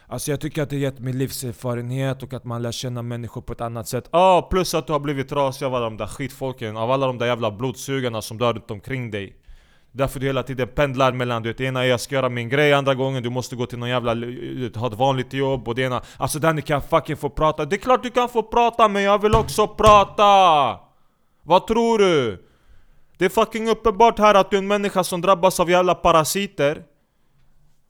Alltså 0.07 0.31
jag 0.31 0.41
tycker 0.41 0.63
att 0.63 0.71
det 0.71 0.77
har 0.77 0.81
gett 0.81 0.99
mig 0.99 1.13
livserfarenhet 1.13 2.23
och 2.23 2.33
att 2.33 2.45
man 2.45 2.63
lär 2.63 2.73
känna 2.73 3.03
människor 3.03 3.41
på 3.41 3.53
ett 3.53 3.61
annat 3.61 3.89
sätt 3.89 4.09
ah, 4.11 4.43
Plus 4.43 4.75
att 4.75 4.87
du 4.87 4.93
har 4.93 5.01
blivit 5.01 5.29
trasig 5.29 5.67
av 5.67 5.75
alla 5.75 5.85
de 5.85 5.97
där 5.97 6.07
skitfolken, 6.07 6.77
av 6.77 6.91
alla 6.91 7.07
de 7.07 7.19
där 7.19 7.27
jävla 7.27 7.51
blodsugarna 7.51 8.23
som 8.23 8.39
dör 8.39 8.55
runt 8.55 8.71
omkring 8.71 9.11
dig 9.11 9.42
Därför 9.95 10.21
du 10.21 10.27
hela 10.27 10.43
tiden 10.43 10.69
pendlar 10.69 11.13
mellan 11.13 11.43
det 11.43 11.61
ena 11.61 11.85
är 11.85 11.89
jag 11.89 12.01
ska 12.01 12.15
göra 12.15 12.29
min 12.29 12.49
grej, 12.49 12.73
andra 12.73 12.95
gången 12.95 13.23
du 13.23 13.31
måste 13.31 13.57
gå 13.57 13.67
till 13.67 13.79
någon 13.79 13.89
jävla... 13.89 14.13
Eh, 14.13 14.81
ha 14.81 14.87
ett 14.87 14.95
vanligt 14.95 15.33
jobb 15.33 15.69
och 15.69 15.75
det 15.75 15.83
ena... 15.83 16.03
Alltså 16.17 16.39
Danny 16.39 16.63
kan 16.63 16.83
fucking 16.83 17.17
få 17.17 17.31
prata, 17.31 17.65
det 17.65 17.77
är 17.77 17.79
klart 17.79 18.03
du 18.03 18.11
kan 18.11 18.29
få 18.29 18.43
prata 18.43 18.89
men 18.89 19.03
jag 19.03 19.23
vill 19.23 19.35
också 19.35 19.69
prata! 19.69 20.79
Vad 21.43 21.67
tror 21.67 21.99
du? 21.99 22.45
Det 23.19 23.25
är 23.25 23.29
fucking 23.29 23.69
uppenbart 23.69 24.19
här 24.19 24.35
att 24.35 24.51
du 24.51 24.57
är 24.57 24.63
en 24.63 24.67
människa 24.67 25.05
som 25.05 25.21
drabbas 25.21 25.61
av 25.61 25.71
jävla 25.71 25.95
parasiter. 25.95 26.83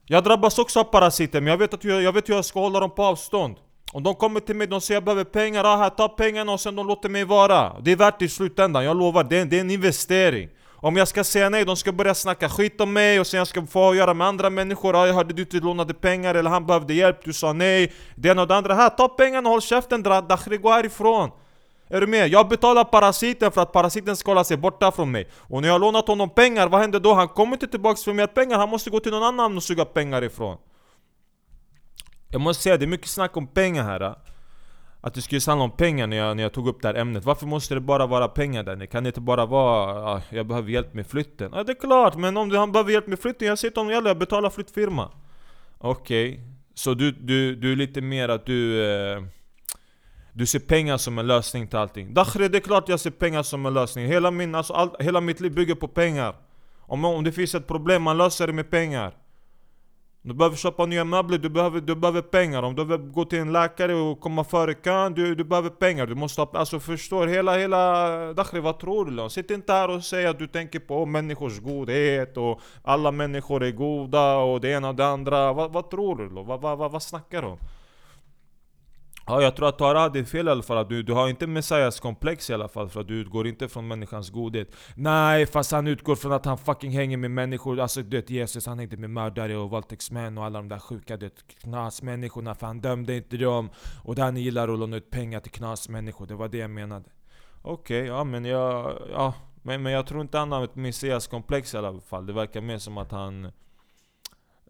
Jag 0.07 0.25
drabbas 0.25 0.59
också 0.59 0.81
av 0.81 0.85
parasiter 0.85 1.41
men 1.41 1.51
jag 1.51 1.59
vet, 1.59 1.75
att 1.75 1.85
jag, 1.85 2.03
jag 2.03 2.13
vet 2.13 2.29
hur 2.29 2.35
jag 2.35 2.45
ska 2.45 2.61
hålla 2.61 2.81
dem 2.81 2.91
på 2.91 3.05
avstånd. 3.05 3.57
Om 3.93 4.03
de 4.03 4.15
kommer 4.15 4.41
till 4.41 4.57
mig, 4.57 4.67
de 4.67 4.81
säger 4.81 4.97
jag 4.97 5.05
behöver 5.05 5.25
pengar, 5.25 5.65
ah, 5.65 5.77
här 5.77 5.91
ta 5.91 6.09
pengarna 6.09 6.53
och 6.53 6.61
sen 6.61 6.77
de 6.77 6.87
låter 6.87 7.09
mig 7.09 7.25
vara. 7.25 7.81
Det 7.81 7.93
är 7.93 7.97
värt 7.97 8.19
det 8.19 8.25
i 8.25 8.29
slutändan, 8.29 8.85
jag 8.85 8.97
lovar, 8.97 9.25
det 9.25 9.39
är, 9.39 9.45
det 9.45 9.57
är 9.57 9.61
en 9.61 9.71
investering 9.71 10.49
om 10.85 10.97
jag 10.97 11.09
ska 11.09 11.25
säga 11.25 11.49
nej, 11.49 11.65
de 11.65 11.77
ska 11.77 11.93
börja 11.93 12.15
snacka 12.15 12.49
skit 12.49 12.81
om 12.81 12.93
mig 12.93 13.21
och 13.21 13.27
sen 13.27 13.39
jag 13.39 13.49
ska 13.49 13.67
få 13.67 13.95
göra 13.95 14.15
med 14.15 14.27
andra 14.27 14.51
människor. 14.51 15.03
Ah, 15.03 15.07
jag 15.07 15.15
hörde 15.15 15.35
du 15.35 15.43
inte 15.43 15.57
lånade 15.57 15.95
pengar 15.95 16.35
eller 16.35 16.51
han 16.51 16.67
behövde 16.67 16.95
hjälp, 16.95 17.25
du 17.25 17.33
sa 17.33 17.53
nej. 17.53 17.93
Det 18.15 18.29
ena 18.29 18.43
och 18.43 18.49
det 18.49 18.57
andra, 18.57 18.75
här 18.75 18.89
ta 18.89 19.09
pengarna 19.09 19.49
och 19.49 19.53
håll 19.53 19.63
käften 19.63 20.03
Dakhri, 20.03 20.57
gå 20.57 20.71
härifrån. 20.71 21.31
Är 21.89 22.01
du 22.01 22.07
med? 22.07 22.29
Jag 22.29 22.49
betalar 22.49 22.85
parasiten 22.85 23.53
för 23.53 23.61
att 23.61 23.73
parasiten 23.73 24.17
ska 24.17 24.31
hålla 24.31 24.45
sig 24.45 24.57
borta 24.57 24.93
från 24.93 25.11
mig. 25.11 25.29
Och 25.35 25.61
när 25.61 25.69
jag 25.69 25.75
har 25.75 25.81
lånat 25.81 26.09
honom 26.09 26.31
pengar, 26.31 26.69
vad 26.69 26.81
händer 26.81 27.01
då? 27.01 27.15
Han 27.15 27.29
kommer 27.29 27.53
inte 27.53 27.67
tillbaks 27.67 28.05
för 28.05 28.13
mer 28.13 28.27
pengar, 28.27 28.59
han 28.59 28.69
måste 28.69 28.91
gå 28.91 29.01
till 29.01 29.13
någon 29.13 29.23
annan 29.23 29.57
och 29.57 29.63
suga 29.63 29.85
pengar 29.85 30.25
ifrån. 30.25 30.59
Jag 32.29 32.41
måste 32.41 32.63
säga, 32.63 32.77
det 32.77 32.85
är 32.85 32.87
mycket 32.87 33.09
snack 33.09 33.37
om 33.37 33.47
pengar 33.47 33.85
här 33.85 34.15
att 35.05 35.15
det 35.15 35.23
skulle 35.23 35.41
handla 35.47 35.65
om 35.65 35.71
pengar 35.71 36.07
när 36.07 36.17
jag, 36.17 36.37
när 36.37 36.43
jag 36.43 36.53
tog 36.53 36.69
upp 36.69 36.83
det 36.83 36.89
här 36.89 36.95
ämnet. 36.95 37.25
Varför 37.25 37.47
måste 37.47 37.75
det 37.75 37.81
bara 37.81 38.07
vara 38.07 38.29
pengar 38.29 38.63
där? 38.63 38.87
Kan 38.87 39.05
det 39.05 39.09
inte 39.09 39.21
bara 39.21 39.47
vara 39.47 40.15
ah, 40.15 40.23
jag 40.31 40.47
behöver 40.47 40.71
hjälp 40.71 40.95
med 40.95 41.07
flytten? 41.07 41.51
Ja 41.55 41.65
det 41.65 41.73
är 41.73 41.81
klart, 41.81 42.17
men 42.17 42.37
om 42.37 42.51
han 42.51 42.73
behöver 42.73 42.93
hjälp 42.93 43.07
med 43.07 43.19
flytten, 43.19 43.49
jag 43.49 43.59
säger 43.59 43.73
till 43.73 43.83
honom 43.83 44.07
jag 44.07 44.19
betalar 44.19 44.51
flyttfirma. 44.51 45.11
Okej, 45.79 46.31
okay. 46.31 46.45
så 46.75 46.95
du, 46.95 47.13
du, 47.13 47.57
du 47.57 47.73
är 47.73 47.77
lite 47.77 48.01
mer 48.01 48.29
att 48.29 48.47
du... 48.47 48.85
Eh, 48.85 49.23
du 50.35 50.47
ser 50.47 50.59
pengar 50.59 50.97
som 50.97 51.19
en 51.19 51.27
lösning 51.27 51.69
till 51.69 51.79
allting. 51.79 52.15
Dakhri, 52.15 52.49
det 52.49 52.59
är 52.59 52.63
klart 52.63 52.89
jag 52.89 53.01
ser 53.01 53.11
pengar 53.11 53.43
som 53.43 53.67
en 53.67 53.75
lösning. 53.75 54.07
Hela, 54.07 54.31
min, 54.31 54.55
alltså, 54.55 54.73
all, 54.73 54.91
hela 54.99 55.21
mitt 55.21 55.41
liv 55.41 55.55
bygger 55.55 55.75
på 55.75 55.89
pengar. 55.89 56.35
Om, 56.81 57.05
om 57.05 57.25
det 57.25 57.33
finns 57.33 57.55
ett 57.55 57.67
problem, 57.67 58.03
man 58.03 58.19
löser 58.19 58.47
det 58.47 58.53
med 58.53 58.71
pengar. 58.71 59.15
Du 60.25 60.35
behöver 60.35 60.57
köpa 60.57 60.87
nya 60.87 61.05
möbler, 61.05 61.39
du 61.39 61.49
behöver, 61.49 61.81
du 61.81 61.95
behöver 61.95 62.23
pengar. 62.23 62.63
Om 62.63 62.75
du 62.75 62.85
behöver 62.85 63.07
gå 63.07 63.25
till 63.25 63.39
en 63.39 63.53
läkare 63.53 63.95
och 63.95 64.21
komma 64.21 64.45
före 64.45 64.75
kön, 64.75 65.15
du, 65.15 65.35
du 65.35 65.45
behöver 65.45 65.71
pengar. 65.71 66.07
Du 66.07 66.15
måste 66.15 66.41
ha, 66.41 66.51
alltså 66.53 66.81
förstår, 66.81 67.27
hela, 67.27 67.59
hela... 67.59 68.33
Dakhri, 68.33 68.61
vad 68.61 68.79
tror 68.79 69.05
du? 69.05 69.31
Sitt 69.31 69.51
inte 69.51 69.73
här 69.73 69.91
och 69.91 70.05
säg 70.05 70.27
att 70.27 70.39
du 70.39 70.47
tänker 70.47 70.79
på 70.79 71.07
människors 71.07 71.61
godhet 71.61 72.37
och 72.37 72.61
alla 72.83 73.11
människor 73.11 73.63
är 73.63 73.71
goda 73.71 74.37
och 74.37 74.61
det 74.61 74.71
ena 74.71 74.89
och 74.89 74.95
det 74.95 75.07
andra. 75.07 75.53
Vad, 75.53 75.73
vad 75.73 75.91
tror 75.91 76.17
du? 76.17 76.29
Vad, 76.29 76.61
vad, 76.61 76.79
vad, 76.79 76.93
vad 76.93 77.03
snackar 77.03 77.43
du 77.43 77.49
om? 77.49 77.59
Ja, 79.27 79.43
jag 79.43 79.57
tror 79.57 79.69
att 79.69 79.79
Tara 79.79 79.99
hade 79.99 80.25
fel 80.25 80.49
i 80.49 80.51
alla 80.51 80.63
fall. 80.63 80.89
Du, 80.89 81.03
du 81.03 81.13
har 81.13 81.29
inte 81.29 81.47
Messias 81.47 82.01
komplex 82.01 82.51
i 82.51 82.55
alla 82.55 82.69
fall, 82.69 82.89
för 82.89 83.01
att 83.01 83.09
du 83.09 83.15
utgår 83.15 83.47
inte 83.47 83.69
från 83.69 83.89
människans 83.89 84.31
godhet. 84.31 84.77
Nej, 84.95 85.47
fast 85.47 85.73
han 85.73 85.87
utgår 85.87 86.17
från 86.17 86.33
att 86.33 86.45
han 86.45 86.59
fucking 86.59 86.91
hänger 86.91 87.17
med 87.17 87.31
människor. 87.31 87.81
Alltså 87.81 88.03
du 88.03 88.17
vet 88.17 88.31
Jesus, 88.31 88.67
han 88.67 88.79
hängde 88.79 88.97
med 88.97 89.11
mördare 89.11 89.57
och 89.57 89.71
våldtäktsmän 89.71 90.39
och 90.39 90.45
alla 90.45 90.59
de 90.59 90.69
där 90.69 90.79
sjuka 90.79 91.17
du 91.17 91.27
vet, 91.27 91.49
knasmänniskorna. 91.61 92.55
För 92.55 92.67
han 92.67 92.81
dömde 92.81 93.17
inte 93.17 93.37
dem. 93.37 93.71
Och 94.05 94.15
där 94.15 94.33
ni 94.33 94.41
gillar 94.41 94.69
att 94.69 94.79
låna 94.79 94.97
ut 94.97 95.11
pengar 95.11 95.41
till 95.41 95.53
knasmänniskor. 95.53 96.27
Det 96.27 96.35
var 96.35 96.49
det 96.49 96.59
jag 96.59 96.71
menade. 96.71 97.05
Okej, 97.63 98.03
okay, 98.03 98.15
ja 98.17 98.25
men 98.25 98.45
jag... 98.45 98.99
Ja, 99.13 99.35
men, 99.63 99.83
men 99.83 99.93
jag 99.93 100.07
tror 100.07 100.21
inte 100.21 100.39
han 100.39 100.53
har 100.53 100.65
ett 100.65 100.75
Messias 100.75 101.27
komplex 101.27 101.75
i 101.75 101.77
alla 101.77 102.01
fall. 102.01 102.27
Det 102.27 102.33
verkar 102.33 102.61
mer 102.61 102.79
som 102.79 102.99
att 102.99 103.13
han... 103.13 103.53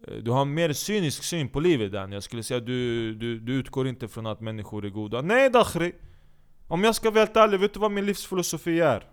Eh, 0.07 0.13
du 0.13 0.31
har 0.31 0.41
en 0.41 0.53
mer 0.53 0.73
cynisk 0.73 1.23
syn 1.23 1.49
på 1.49 1.59
livet 1.59 1.91
Dan. 1.91 2.11
Jag 2.11 2.23
skulle 2.23 2.43
säga 2.43 2.57
att 2.57 2.65
du, 2.65 3.13
du, 3.15 3.39
du 3.39 3.53
utgår 3.53 3.87
inte 3.87 4.07
från 4.07 4.25
att 4.25 4.41
människor 4.41 4.85
är 4.85 4.89
goda. 4.89 5.21
Nej 5.21 5.49
Dakhri! 5.49 5.95
Om 6.67 6.83
jag 6.83 6.95
ska 6.95 7.11
vara 7.11 7.19
helt 7.19 7.37
ärlig, 7.37 7.59
vet 7.59 7.73
du 7.73 7.79
vad 7.79 7.91
min 7.91 8.05
livsfilosofi 8.05 8.79
är? 8.79 9.03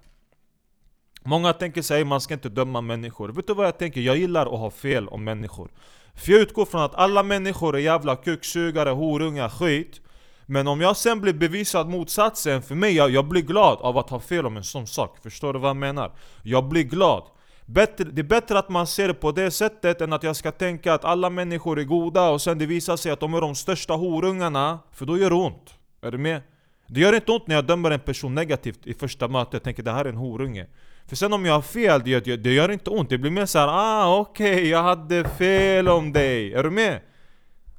Många 1.24 1.52
tänker 1.52 1.82
sig 1.82 2.04
man 2.04 2.20
ska 2.20 2.34
inte 2.34 2.48
döma 2.48 2.80
människor. 2.80 3.28
Vet 3.28 3.46
du 3.46 3.54
vad 3.54 3.66
jag 3.66 3.78
tänker? 3.78 4.00
Jag 4.00 4.16
gillar 4.16 4.46
att 4.46 4.60
ha 4.60 4.70
fel 4.70 5.08
om 5.08 5.24
människor. 5.24 5.70
För 6.14 6.32
jag 6.32 6.40
utgår 6.40 6.64
från 6.64 6.82
att 6.82 6.94
alla 6.94 7.22
människor 7.22 7.76
är 7.76 7.80
jävla 7.80 8.16
kuksugare, 8.16 8.90
horungar, 8.90 9.48
skit. 9.48 10.00
Men 10.46 10.68
om 10.68 10.80
jag 10.80 10.96
sen 10.96 11.20
blir 11.20 11.32
bevisad 11.32 11.88
motsatsen, 11.88 12.62
för 12.62 12.74
mig, 12.74 12.96
jag, 12.96 13.10
jag 13.10 13.28
blir 13.28 13.42
glad 13.42 13.78
av 13.80 13.98
att 13.98 14.10
ha 14.10 14.20
fel 14.20 14.46
om 14.46 14.56
en 14.56 14.64
sån 14.64 14.86
sak 14.86 15.18
Förstår 15.22 15.52
du 15.52 15.58
vad 15.58 15.68
jag 15.68 15.76
menar? 15.76 16.12
Jag 16.42 16.68
blir 16.68 16.82
glad 16.82 17.22
Bättre, 17.72 18.04
det 18.04 18.20
är 18.20 18.24
bättre 18.24 18.58
att 18.58 18.68
man 18.68 18.86
ser 18.86 19.08
det 19.08 19.14
på 19.14 19.32
det 19.32 19.50
sättet 19.50 20.00
än 20.00 20.12
att 20.12 20.22
jag 20.22 20.36
ska 20.36 20.52
tänka 20.52 20.94
att 20.94 21.04
alla 21.04 21.30
människor 21.30 21.78
är 21.78 21.84
goda 21.84 22.30
och 22.30 22.42
sen 22.42 22.58
det 22.58 22.66
visar 22.66 22.96
sig 22.96 23.12
att 23.12 23.20
de 23.20 23.34
är 23.34 23.40
de 23.40 23.54
största 23.54 23.94
horungarna 23.94 24.78
För 24.92 25.06
då 25.06 25.18
gör 25.18 25.30
det 25.30 25.36
ont. 25.36 25.74
Är 26.02 26.10
du 26.10 26.18
med? 26.18 26.42
Det 26.86 27.00
gör 27.00 27.12
inte 27.14 27.32
ont 27.32 27.46
när 27.46 27.54
jag 27.54 27.66
dömer 27.66 27.90
en 27.90 28.00
person 28.00 28.34
negativt 28.34 28.86
i 28.86 28.94
första 28.94 29.28
mötet, 29.28 29.52
jag 29.52 29.62
tänker 29.62 29.82
det 29.82 29.90
här 29.90 30.04
är 30.04 30.08
en 30.08 30.16
horunge. 30.16 30.66
För 31.06 31.16
sen 31.16 31.32
om 31.32 31.44
jag 31.44 31.54
har 31.54 31.62
fel, 31.62 32.00
det 32.04 32.10
gör, 32.10 32.36
det 32.36 32.52
gör 32.52 32.70
inte 32.70 32.90
ont, 32.90 33.10
det 33.10 33.18
blir 33.18 33.30
mer 33.30 33.46
såhär 33.46 33.68
ah 33.68 34.18
okej, 34.18 34.54
okay, 34.54 34.68
jag 34.68 34.82
hade 34.82 35.28
fel 35.28 35.88
om 35.88 36.12
dig. 36.12 36.54
Är 36.54 36.62
du 36.62 36.70
med? 36.70 37.00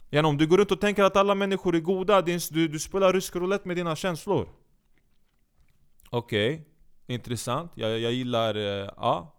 Ja, 0.10 0.26
om 0.26 0.38
du 0.38 0.48
går 0.48 0.58
runt 0.58 0.72
och 0.72 0.82
tänker 0.82 1.04
att 1.04 1.16
alla 1.16 1.36
människor 1.36 1.76
är 1.76 1.80
goda, 1.80 2.22
du, 2.22 2.68
du 2.68 2.80
spelar 2.80 3.14
rysk 3.14 3.36
roulette 3.36 3.68
med 3.68 3.78
dina 3.78 3.96
känslor. 3.96 4.48
Okej, 6.10 6.54
okay. 6.54 6.66
intressant, 7.16 7.72
jag, 7.76 8.00
jag 8.00 8.12
gillar, 8.12 8.56
eh, 8.56 8.84
uh, 8.84 8.90
ja 8.98 9.38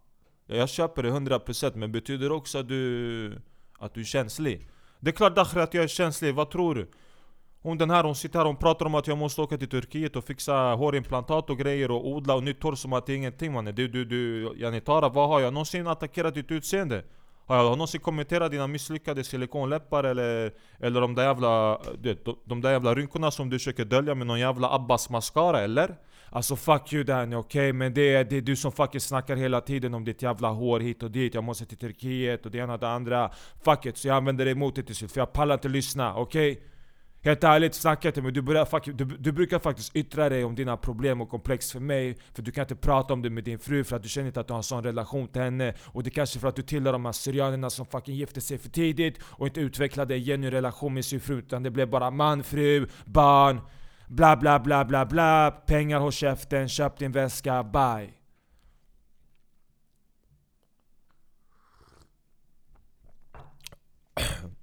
jag 0.56 0.68
köper 0.68 1.02
det 1.02 1.11
100% 1.11 1.76
men 1.76 1.92
betyder 1.92 2.28
det 2.28 2.35
också 2.35 2.59
att 2.59 2.68
du, 2.68 3.38
att 3.78 3.94
du 3.94 4.00
är 4.00 4.04
känslig? 4.04 4.68
Det 5.00 5.11
är 5.11 5.12
klart 5.12 5.37
Dakhri 5.37 5.61
att 5.61 5.75
jag 5.75 5.85
är 5.85 5.88
känslig, 5.88 6.35
vad 6.35 6.50
tror 6.50 6.75
du? 6.75 6.90
Hon 7.62 7.78
den 7.78 7.90
här 7.90 8.04
hon 8.04 8.14
sitter 8.14 8.38
här 8.38 8.47
och 8.47 8.61
pratar 8.61 8.87
om 8.87 8.94
att 8.94 9.06
jag 9.06 9.18
måste 9.18 9.40
åka 9.40 9.59
till 9.59 9.68
Turkiet 9.68 10.16
och 10.16 10.25
fixa 10.25 10.54
hårimplantat 10.54 11.50
och 11.50 11.59
grejer 11.59 11.90
och 11.90 12.09
odla 12.09 12.35
och 12.35 12.42
nytt 12.42 12.62
hår 12.62 12.75
som 12.75 12.92
att 12.92 13.06
det 13.06 13.12
är 13.12 13.16
ingenting 13.16 13.52
mannen 13.52 13.75
Du, 13.75 13.88
du, 13.88 14.04
du, 14.04 14.52
yani 14.56 14.80
Tara 14.80 15.09
vad 15.09 15.28
har 15.28 15.40
jag 15.40 15.52
någonsin 15.52 15.87
attackerat 15.87 16.35
ditt 16.35 16.50
utseende? 16.50 17.04
Har 17.47 17.56
jag 17.56 17.64
någonsin 17.64 18.00
kommenterat 18.00 18.50
dina 18.50 18.66
misslyckade 18.66 19.25
silikonläppar 19.25 20.04
eller, 20.04 20.52
eller 20.80 21.00
de 21.00 21.14
där 21.14 21.25
jävla, 21.25 21.78
de, 21.99 22.16
de 22.44 22.61
där 22.61 22.73
jävla 22.73 22.94
rynkorna 22.94 23.30
som 23.30 23.50
du 23.50 23.59
försöker 23.59 23.85
dölja 23.85 24.14
med 24.14 24.26
någon 24.26 24.40
jävla 24.40 24.75
Abbas 24.75 25.11
mascara 25.11 25.61
eller? 25.61 25.97
Alltså 26.34 26.56
fuck 26.56 26.92
you 26.92 27.04
Danny, 27.04 27.36
okej? 27.36 27.60
Okay? 27.68 27.72
Men 27.72 27.94
det 27.94 28.14
är, 28.14 28.24
det 28.24 28.36
är 28.36 28.40
du 28.40 28.56
som 28.56 28.72
fucking 28.72 29.00
snackar 29.00 29.36
hela 29.36 29.60
tiden 29.60 29.94
om 29.94 30.04
ditt 30.04 30.22
jävla 30.22 30.48
hår 30.48 30.80
hit 30.80 31.02
och 31.02 31.10
dit 31.10 31.34
Jag 31.34 31.44
måste 31.44 31.66
till 31.66 31.78
Turkiet 31.78 32.46
och 32.46 32.52
det 32.52 32.58
ena 32.58 32.74
och 32.74 32.80
det 32.80 32.88
andra 32.88 33.30
Fuck 33.64 33.86
it, 33.86 33.96
så 33.96 34.08
jag 34.08 34.16
använder 34.16 34.44
det 34.44 34.50
emot 34.50 34.74
dig 34.74 34.84
till 34.84 34.96
slut 34.96 35.12
för 35.12 35.20
jag 35.20 35.32
pallar 35.32 35.54
inte 35.54 35.68
lyssna, 35.68 36.14
okej? 36.14 36.52
Okay? 36.52 36.64
Helt 37.24 37.44
ärligt, 37.44 37.74
snacka 37.74 38.08
inte 38.08 38.22
mig, 38.22 38.32
du, 38.32 38.42
börjar, 38.42 38.92
du, 38.92 39.04
du 39.04 39.32
brukar 39.32 39.58
faktiskt 39.58 39.96
yttra 39.96 40.28
dig 40.28 40.44
om 40.44 40.54
dina 40.54 40.76
problem 40.76 41.20
och 41.20 41.28
komplex 41.28 41.72
för 41.72 41.80
mig 41.80 42.18
För 42.34 42.42
du 42.42 42.50
kan 42.50 42.62
inte 42.62 42.76
prata 42.76 43.12
om 43.12 43.22
det 43.22 43.30
med 43.30 43.44
din 43.44 43.58
fru 43.58 43.84
för 43.84 43.96
att 43.96 44.02
du 44.02 44.08
känner 44.08 44.26
inte 44.26 44.40
att 44.40 44.46
du 44.46 44.52
har 44.52 44.58
en 44.58 44.62
sån 44.62 44.84
relation 44.84 45.28
till 45.28 45.42
henne 45.42 45.74
Och 45.84 46.02
det 46.02 46.08
är 46.08 46.12
kanske 46.12 46.38
för 46.38 46.48
att 46.48 46.56
du 46.56 46.62
tillhör 46.62 46.92
de 46.92 47.04
här 47.04 47.12
syrianerna 47.12 47.70
som 47.70 47.86
fucking 47.86 48.14
gifte 48.14 48.40
sig 48.40 48.58
för 48.58 48.68
tidigt 48.68 49.18
Och 49.22 49.46
inte 49.46 49.60
utvecklade 49.60 50.14
en 50.14 50.20
genuin 50.20 50.50
relation 50.50 50.94
med 50.94 51.04
sin 51.04 51.20
fru 51.20 51.38
utan 51.38 51.62
det 51.62 51.70
blev 51.70 51.90
bara 51.90 52.10
man, 52.10 52.42
fru, 52.42 52.86
barn 53.04 53.60
Bla 54.12 54.37
bla 54.37 54.59
bla 54.59 54.85
bla 54.85 55.07
bla 55.07 55.50
Pengar, 55.50 56.00
håll 56.00 56.12
käften, 56.12 56.69
köp 56.69 56.99
din 56.99 57.12
väska, 57.12 57.62
bye 57.62 58.12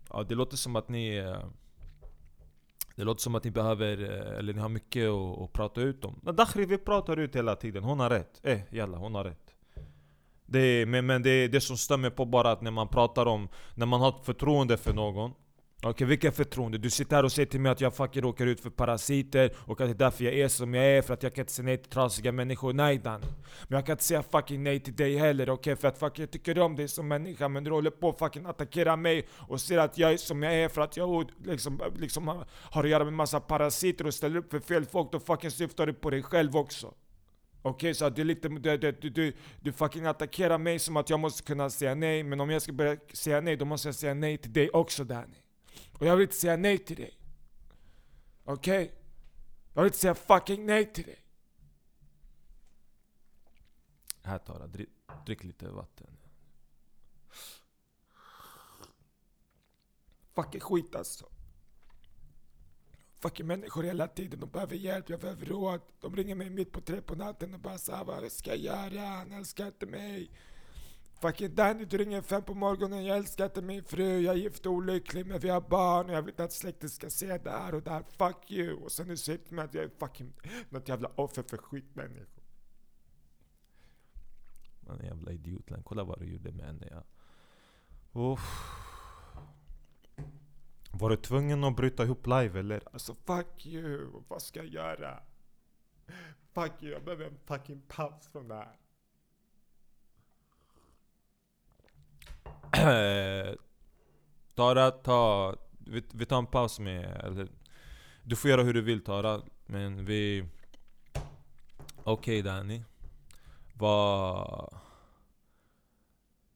Ja, 0.10 0.24
det 0.24 0.36
låter 0.36 0.58
som 0.58 0.76
att 0.76 0.90
ni 0.90 1.16
eh, 1.16 1.44
det 2.96 3.04
låter 3.04 3.22
som 3.22 3.36
att 3.36 3.44
ni 3.44 3.52
behöver, 3.52 4.02
eh, 4.02 4.40
eller 4.40 4.54
ni 4.54 4.62
har 4.62 4.70
mycket 4.70 5.10
att, 5.10 5.42
att 5.42 5.54
prata 5.54 5.82
ut 5.82 6.06
om. 6.06 6.20
Men 6.24 6.36
Dakhri, 6.36 6.66
vi 6.66 6.78
pratar 6.78 7.18
ut 7.18 7.36
hela 7.36 7.56
tiden. 7.56 7.84
Hon 7.84 8.00
har 8.00 8.10
rätt. 8.10 8.40
Eh, 8.44 8.60
jalla, 8.70 8.98
hon 8.98 9.16
har 9.16 9.24
rätt. 9.24 9.56
Det, 10.46 10.86
men 10.86 11.06
men 11.06 11.24
det, 11.24 11.48
det 11.48 11.62
som 11.62 11.78
stämmer 11.78 12.10
på 12.10 12.26
bara 12.26 12.52
att 12.52 12.62
när 12.62 12.72
man 12.72 12.88
pratar 12.88 13.26
om, 13.26 13.50
när 13.76 13.86
man 13.86 14.02
har 14.02 14.12
förtroende 14.24 14.78
för 14.78 14.94
någon 14.94 15.34
Okej, 15.82 15.90
okay, 15.90 16.08
vilket 16.08 16.36
förtroende? 16.36 16.78
Du 16.78 16.90
sitter 16.90 17.16
här 17.16 17.24
och 17.24 17.32
säger 17.32 17.46
till 17.46 17.60
mig 17.60 17.72
att 17.72 17.82
jag 17.82 17.96
fucking 17.96 18.22
råkar 18.22 18.46
ut 18.46 18.60
för 18.60 18.70
parasiter 18.70 19.52
och 19.58 19.82
att 19.82 19.88
det 19.88 19.92
är 19.92 19.98
därför 19.98 20.24
jag 20.24 20.34
är 20.34 20.48
som 20.48 20.74
jag 20.74 20.86
är, 20.86 21.02
för 21.02 21.14
att 21.14 21.24
jag 21.24 21.36
kan 21.36 21.42
inte 21.42 21.54
säga 21.54 21.66
nej 21.66 21.78
till 21.78 21.92
trasiga 21.92 22.32
människor. 22.32 22.74
Nej 22.74 22.98
Dan. 22.98 23.22
Men 23.68 23.78
jag 23.78 23.86
kan 23.86 23.94
inte 23.94 24.04
säga 24.04 24.24
fucking 24.24 24.64
nej 24.64 24.80
till 24.80 24.96
dig 24.96 25.18
heller, 25.18 25.50
okej? 25.50 25.54
Okay? 25.54 25.82
För 25.82 25.88
att 25.88 25.98
fucking 25.98 26.24
jag 26.24 26.32
tycker 26.32 26.60
om 26.60 26.76
dig 26.76 26.88
som 26.88 27.08
människa, 27.08 27.48
men 27.48 27.64
du 27.64 27.72
håller 27.72 27.92
på 27.92 28.10
att 28.10 28.20
fucking 28.20 28.46
attackera 28.46 28.96
mig 28.96 29.28
och 29.32 29.62
säger 29.62 29.82
att 29.82 29.98
jag 29.98 30.14
är 30.14 30.18
som 30.18 30.44
jag 30.44 30.54
är 30.54 30.70
för 30.70 30.82
att 30.82 30.98
jag 30.98 31.32
liksom, 31.46 31.82
liksom 31.96 32.28
har 32.54 32.84
att 32.84 32.90
göra 32.90 33.04
med 33.04 33.14
massa 33.14 33.40
parasiter 33.40 34.08
och 34.08 34.14
ställer 34.14 34.38
upp 34.38 34.52
för 34.52 34.60
fel 34.60 34.86
folk. 34.86 35.12
Då 35.12 35.20
fucking 35.20 35.52
syftar 35.52 35.86
du 35.86 35.94
på 35.94 36.10
dig 36.10 36.24
själv 36.24 36.58
också. 36.58 36.88
Okej, 37.62 37.72
okay, 37.72 37.94
så 37.94 38.10
det 38.10 38.22
är 38.22 38.26
lite, 38.26 38.48
du, 38.50 38.78
du, 38.78 39.10
du, 39.10 39.34
du 39.62 39.72
fucking 39.72 40.06
attackerar 40.06 40.58
mig 40.58 40.80
som 40.80 40.98
att 40.98 41.10
jag 41.10 41.20
måste 41.20 41.44
kunna 41.44 41.70
säga 41.70 41.96
nej, 41.96 42.24
men 42.24 42.40
om 42.40 42.50
jag 42.50 42.62
ska 42.62 42.72
börja 42.72 42.98
säga 43.14 43.42
nej, 43.42 43.56
då 43.56 43.66
måste 43.66 43.88
jag 43.88 43.96
säga 43.96 44.14
nej 44.14 44.38
till 44.38 44.54
dig 44.54 44.70
också 44.70 45.04
Danny. 45.04 45.36
Och 46.00 46.06
jag 46.06 46.16
vill 46.16 46.24
inte 46.24 46.36
säga 46.36 46.58
nej 46.58 46.78
till 46.78 46.96
dig. 46.96 47.20
Okej? 48.44 48.84
Okay? 48.84 48.96
Jag 49.74 49.82
vill 49.82 49.88
inte 49.88 50.00
säga 50.00 50.16
fucking 50.16 50.66
nej 50.66 50.94
till 50.94 51.04
dig. 51.04 51.26
Här 54.24 54.38
Tara, 54.38 54.68
drick, 54.68 54.90
drick 55.26 55.44
lite 55.44 55.70
vatten. 55.70 56.18
Fucking 60.36 60.62
skit 60.62 60.96
alltså. 60.96 61.30
Fucking 63.20 63.48
människor 63.48 63.84
hela 63.84 64.08
tiden, 64.08 64.40
de 64.40 64.50
behöver 64.50 64.76
hjälp, 64.76 65.10
jag 65.10 65.20
behöver 65.20 65.46
råd. 65.46 65.82
De 66.00 66.16
ringer 66.16 66.36
mig 66.36 66.50
mitt 66.50 66.72
på 66.72 66.82
tre 66.82 67.02
på 67.02 67.16
natten 67.16 67.54
och 67.54 67.60
bara 67.60 67.78
såhär, 67.78 68.04
vad 68.04 68.32
ska 68.32 68.56
jag 68.56 68.60
göra? 68.60 69.06
Han 69.06 69.32
älskar 69.32 69.68
inte 69.68 69.86
mig. 69.86 70.32
Fucking 71.22 71.56
Danny, 71.56 71.86
du 71.86 71.98
ringer 71.98 72.22
fem 72.22 72.42
på 72.44 72.54
morgonen, 72.54 73.06
jag 73.06 73.18
älskar 73.18 73.46
inte 73.46 73.62
min 73.62 73.84
fru, 73.84 74.20
jag 74.20 74.36
är 74.36 74.40
gift 74.40 74.66
och 74.66 74.72
olycklig 74.72 75.26
men 75.26 75.40
vi 75.40 75.50
har 75.50 75.62
barn 75.62 76.10
och 76.10 76.16
jag 76.16 76.22
vill 76.22 76.30
inte 76.30 76.44
att 76.44 76.54
släkten 76.54 76.90
ska 76.90 77.10
se 77.10 77.38
det 77.38 77.52
här 77.52 77.76
och 77.76 77.82
det 77.82 77.90
här, 77.90 78.04
fuck 78.18 78.52
you! 78.52 78.74
Och 78.74 78.92
sen 78.92 79.16
till 79.16 79.40
mig 79.50 79.66
att 79.66 79.74
jag 79.74 79.84
är 79.84 79.90
fucking 80.00 80.34
något 80.70 80.90
jävla 80.90 81.12
offer 81.16 81.44
för 81.44 81.58
skitmänniskor. 81.58 82.44
Man 84.80 85.00
är 85.00 85.04
jävla 85.04 85.32
idiot, 85.32 85.72
kolla 85.84 86.04
vad 86.04 86.20
du 86.20 86.26
gjorde 86.26 86.52
med 86.52 86.66
henne 86.66 86.88
ja. 86.92 87.04
Oh. 88.14 88.40
Var 90.92 91.10
du 91.10 91.18
tvungen 91.18 91.64
att 91.64 91.76
bryta 91.76 92.04
ihop 92.04 92.28
live 92.28 92.60
eller? 92.60 92.84
Alltså 92.94 93.16
fuck 93.16 93.66
you, 93.66 94.24
vad 94.28 94.42
ska 94.42 94.60
jag 94.60 94.68
göra? 94.68 95.24
Fuck 96.54 96.84
you, 96.84 96.92
jag 96.92 97.04
behöver 97.04 97.26
en 97.26 97.38
fucking 97.46 97.82
paus 97.88 98.28
från 98.28 98.48
det 98.48 98.56
här. 98.56 98.76
Tara, 104.56 104.92
ta... 104.92 105.56
Vi, 105.78 106.04
vi 106.14 106.26
tar 106.26 106.38
en 106.38 106.48
paus 106.48 106.80
med... 106.80 107.22
Eller, 107.24 107.48
du 108.24 108.36
får 108.36 108.50
göra 108.52 108.64
hur 108.64 108.74
du 108.74 108.82
vill 108.82 109.04
Tara, 109.04 109.42
men 109.66 110.06
vi... 110.06 110.46
Okej 112.04 112.04
okay, 112.04 112.42
Danny. 112.42 112.84
Vad... 113.74 114.80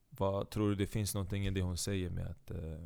Vad 0.09 0.49
tror 0.49 0.69
du 0.69 0.75
det 0.75 0.87
finns 0.87 1.13
någonting 1.13 1.47
i 1.47 1.51
det 1.51 1.61
hon 1.61 1.77
säger 1.77 2.09
med 2.09 2.27
att... 2.27 2.51
Eh, 2.51 2.83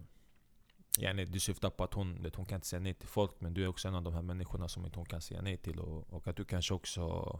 yani, 1.00 1.26
du 1.26 1.40
syftar 1.40 1.70
på 1.70 1.84
att 1.84 1.94
hon, 1.94 2.26
att 2.26 2.36
hon 2.36 2.46
kan 2.46 2.56
inte 2.56 2.68
säga 2.68 2.80
nej 2.80 2.94
till 2.94 3.08
folk 3.08 3.32
men 3.40 3.54
du 3.54 3.64
är 3.64 3.68
också 3.68 3.88
en 3.88 3.96
av 3.96 4.04
de 4.04 4.14
här 4.14 4.22
människorna 4.22 4.68
som 4.68 4.86
inte 4.86 5.00
hon 5.00 5.06
kan 5.06 5.22
säga 5.22 5.42
nej 5.42 5.58
till 5.58 5.80
och, 5.80 6.14
och 6.14 6.28
att 6.28 6.36
du 6.36 6.46
kanske 6.46 6.74
också 6.74 7.40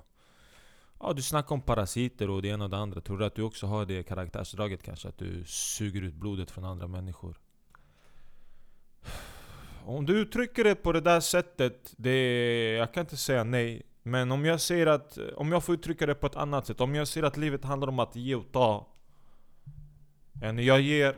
Ja, 1.00 1.14
du 1.14 1.22
snackar 1.22 1.56
om 1.56 1.62
parasiter 1.62 2.30
och 2.30 2.42
det 2.42 2.48
ena 2.48 2.64
och 2.64 2.70
det 2.70 2.78
andra. 2.78 3.02
Tror 3.02 3.18
du 3.18 3.26
att 3.26 3.36
du 3.36 3.42
också 3.42 3.68
har 3.68 3.86
det 3.86 4.04
karaktärsdraget 4.04 4.84
kanske? 4.84 5.08
Att 5.08 5.18
du 5.18 5.44
suger 5.46 6.02
ut 6.02 6.14
blodet 6.14 6.52
från 6.52 6.66
andra 6.66 6.88
människor? 6.88 7.40
Om 9.86 10.06
du 10.06 10.20
uttrycker 10.20 10.64
det 10.64 10.76
på 10.76 10.92
det 10.92 11.02
där 11.02 11.20
sättet, 11.20 11.94
det, 11.98 12.74
jag 12.74 12.94
kan 12.94 13.02
inte 13.02 13.18
säga 13.18 13.44
nej. 13.44 13.84
Men 14.04 14.32
om 14.32 14.46
jag 14.46 14.62
säger 14.62 14.88
att, 14.88 15.18
om 15.36 15.52
jag 15.52 15.64
får 15.64 15.76
uttrycka 15.76 16.06
det 16.06 16.16
på 16.16 16.28
ett 16.28 16.36
annat 16.36 16.68
sätt. 16.68 16.82
Om 16.82 16.96
jag 16.96 17.08
säger 17.08 17.28
att 17.28 17.38
livet 17.38 17.64
handlar 17.64 17.88
om 17.88 18.00
att 18.00 18.16
ge 18.16 18.36
och 18.36 18.52
ta. 18.52 18.88
Än 20.42 20.60
jag 20.60 20.82
ger, 20.82 21.18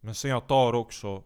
men 0.00 0.14
sen 0.14 0.30
jag 0.30 0.46
tar 0.46 0.72
också. 0.72 1.22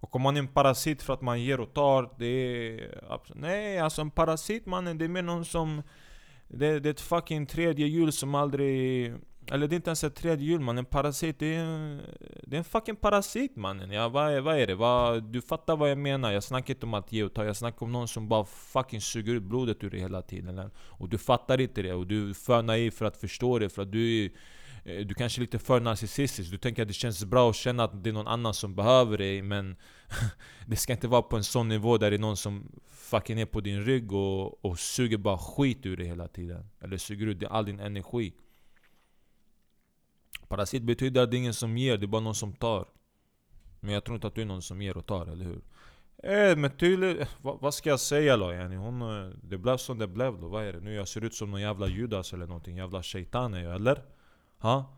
Och 0.00 0.16
om 0.16 0.22
man 0.22 0.36
är 0.36 0.40
en 0.40 0.48
parasit 0.48 1.02
för 1.02 1.14
att 1.14 1.22
man 1.22 1.42
ger 1.42 1.60
och 1.60 1.74
tar, 1.74 2.10
det 2.18 2.26
är... 2.26 2.98
Nej, 3.34 3.78
alltså 3.78 4.00
en 4.02 4.10
parasit 4.10 4.66
mannen, 4.66 4.98
det 4.98 5.04
är 5.04 5.08
mer 5.08 5.22
någon 5.22 5.44
som... 5.44 5.82
Det, 6.48 6.80
det 6.80 6.88
är 6.88 6.90
ett 6.90 7.00
fucking 7.00 7.46
tredje 7.46 7.86
hjul 7.86 8.12
som 8.12 8.34
aldrig... 8.34 9.14
Eller 9.52 9.68
det 9.68 9.74
är 9.74 9.76
inte 9.76 9.90
ens 9.90 10.04
ett 10.04 10.14
tredje 10.14 10.46
hjul 10.46 10.60
mannen. 10.60 10.78
en 10.78 10.84
parasit 10.84 11.38
det 11.38 11.54
är, 11.54 11.64
en... 11.64 12.02
det 12.42 12.56
är 12.56 12.58
en 12.58 12.64
fucking 12.64 12.96
parasit 12.96 13.56
mannen. 13.56 13.90
Ja, 13.90 14.08
vad, 14.08 14.32
är, 14.32 14.40
vad 14.40 14.58
är 14.58 14.66
det? 14.66 14.74
Vad, 14.74 15.24
du 15.24 15.42
fattar 15.42 15.76
vad 15.76 15.90
jag 15.90 15.98
menar? 15.98 16.32
Jag 16.32 16.44
snackar 16.44 16.74
inte 16.74 16.86
om 16.86 16.94
att 16.94 17.12
ge 17.12 17.24
och 17.24 17.34
ta, 17.34 17.44
jag 17.44 17.56
snackar 17.56 17.86
om 17.86 17.92
någon 17.92 18.08
som 18.08 18.28
bara 18.28 18.44
fucking 18.44 19.00
suger 19.00 19.34
ut 19.34 19.42
blodet 19.42 19.84
ur 19.84 19.90
dig 19.90 20.00
hela 20.00 20.22
tiden. 20.22 20.70
Och 20.76 21.08
du 21.08 21.18
fattar 21.18 21.60
inte 21.60 21.82
det, 21.82 21.92
och 21.92 22.06
du 22.06 22.30
är 22.30 22.34
för 22.34 22.62
naiv 22.62 22.90
för 22.90 23.04
att 23.04 23.16
förstå 23.16 23.58
det, 23.58 23.68
för 23.68 23.82
att 23.82 23.92
du 23.92 24.24
är 24.24 24.30
Eh, 24.90 25.06
du 25.06 25.14
kanske 25.14 25.38
är 25.38 25.40
lite 25.40 25.58
för 25.58 25.80
narcissistisk, 25.80 26.50
du 26.50 26.58
tänker 26.58 26.82
att 26.82 26.88
det 26.88 26.94
känns 26.94 27.24
bra 27.24 27.50
att 27.50 27.56
känna 27.56 27.84
att 27.84 28.04
det 28.04 28.10
är 28.10 28.14
någon 28.14 28.26
annan 28.26 28.54
som 28.54 28.74
behöver 28.74 29.18
dig 29.18 29.42
men 29.42 29.76
Det 30.66 30.76
ska 30.76 30.92
inte 30.92 31.08
vara 31.08 31.22
på 31.22 31.36
en 31.36 31.44
sån 31.44 31.68
nivå 31.68 31.98
där 31.98 32.10
det 32.10 32.16
är 32.16 32.18
någon 32.18 32.36
som 32.36 32.80
fucking 32.88 33.40
är 33.40 33.46
på 33.46 33.60
din 33.60 33.84
rygg 33.84 34.12
och, 34.12 34.64
och 34.64 34.78
suger 34.78 35.18
bara 35.18 35.38
skit 35.38 35.86
ur 35.86 35.96
dig 35.96 36.06
hela 36.06 36.28
tiden 36.28 36.66
Eller 36.80 36.96
suger 36.96 37.26
ut 37.26 37.44
all 37.44 37.64
din 37.64 37.80
energi 37.80 38.34
Parasit 40.48 40.82
betyder 40.82 41.22
att 41.22 41.30
det 41.30 41.36
är 41.36 41.38
ingen 41.38 41.54
som 41.54 41.78
ger, 41.78 41.98
det 41.98 42.04
är 42.04 42.08
bara 42.08 42.20
någon 42.20 42.34
som 42.34 42.52
tar 42.52 42.88
Men 43.80 43.94
jag 43.94 44.04
tror 44.04 44.14
inte 44.14 44.26
att 44.26 44.34
du 44.34 44.42
är 44.42 44.46
någon 44.46 44.62
som 44.62 44.82
ger 44.82 44.96
och 44.96 45.06
tar, 45.06 45.26
eller 45.26 45.44
hur? 45.44 45.62
Eh, 46.22 46.56
men 46.56 46.70
tydligt, 46.70 47.20
eh, 47.20 47.28
vad, 47.42 47.60
vad 47.60 47.74
ska 47.74 47.90
jag 47.90 48.00
säga 48.00 48.36
då? 48.36 48.52
Yani 48.52 48.76
hon, 48.76 49.02
eh, 49.02 49.34
det 49.42 49.58
blev 49.58 49.76
som 49.76 49.98
det 49.98 50.06
blev 50.06 50.40
då, 50.40 50.48
vad 50.48 50.64
är 50.64 50.72
det 50.72 50.80
nu? 50.80 50.94
Jag 50.94 51.08
ser 51.08 51.24
ut 51.24 51.34
som 51.34 51.50
någon 51.50 51.60
jävla 51.60 51.86
judas 51.86 52.32
eller 52.32 52.46
någonting, 52.46 52.76
jävla 52.76 53.02
shaitan 53.02 53.54
är 53.54 53.62
jag 53.62 53.74
eller? 53.74 54.02
Ha? 54.60 54.96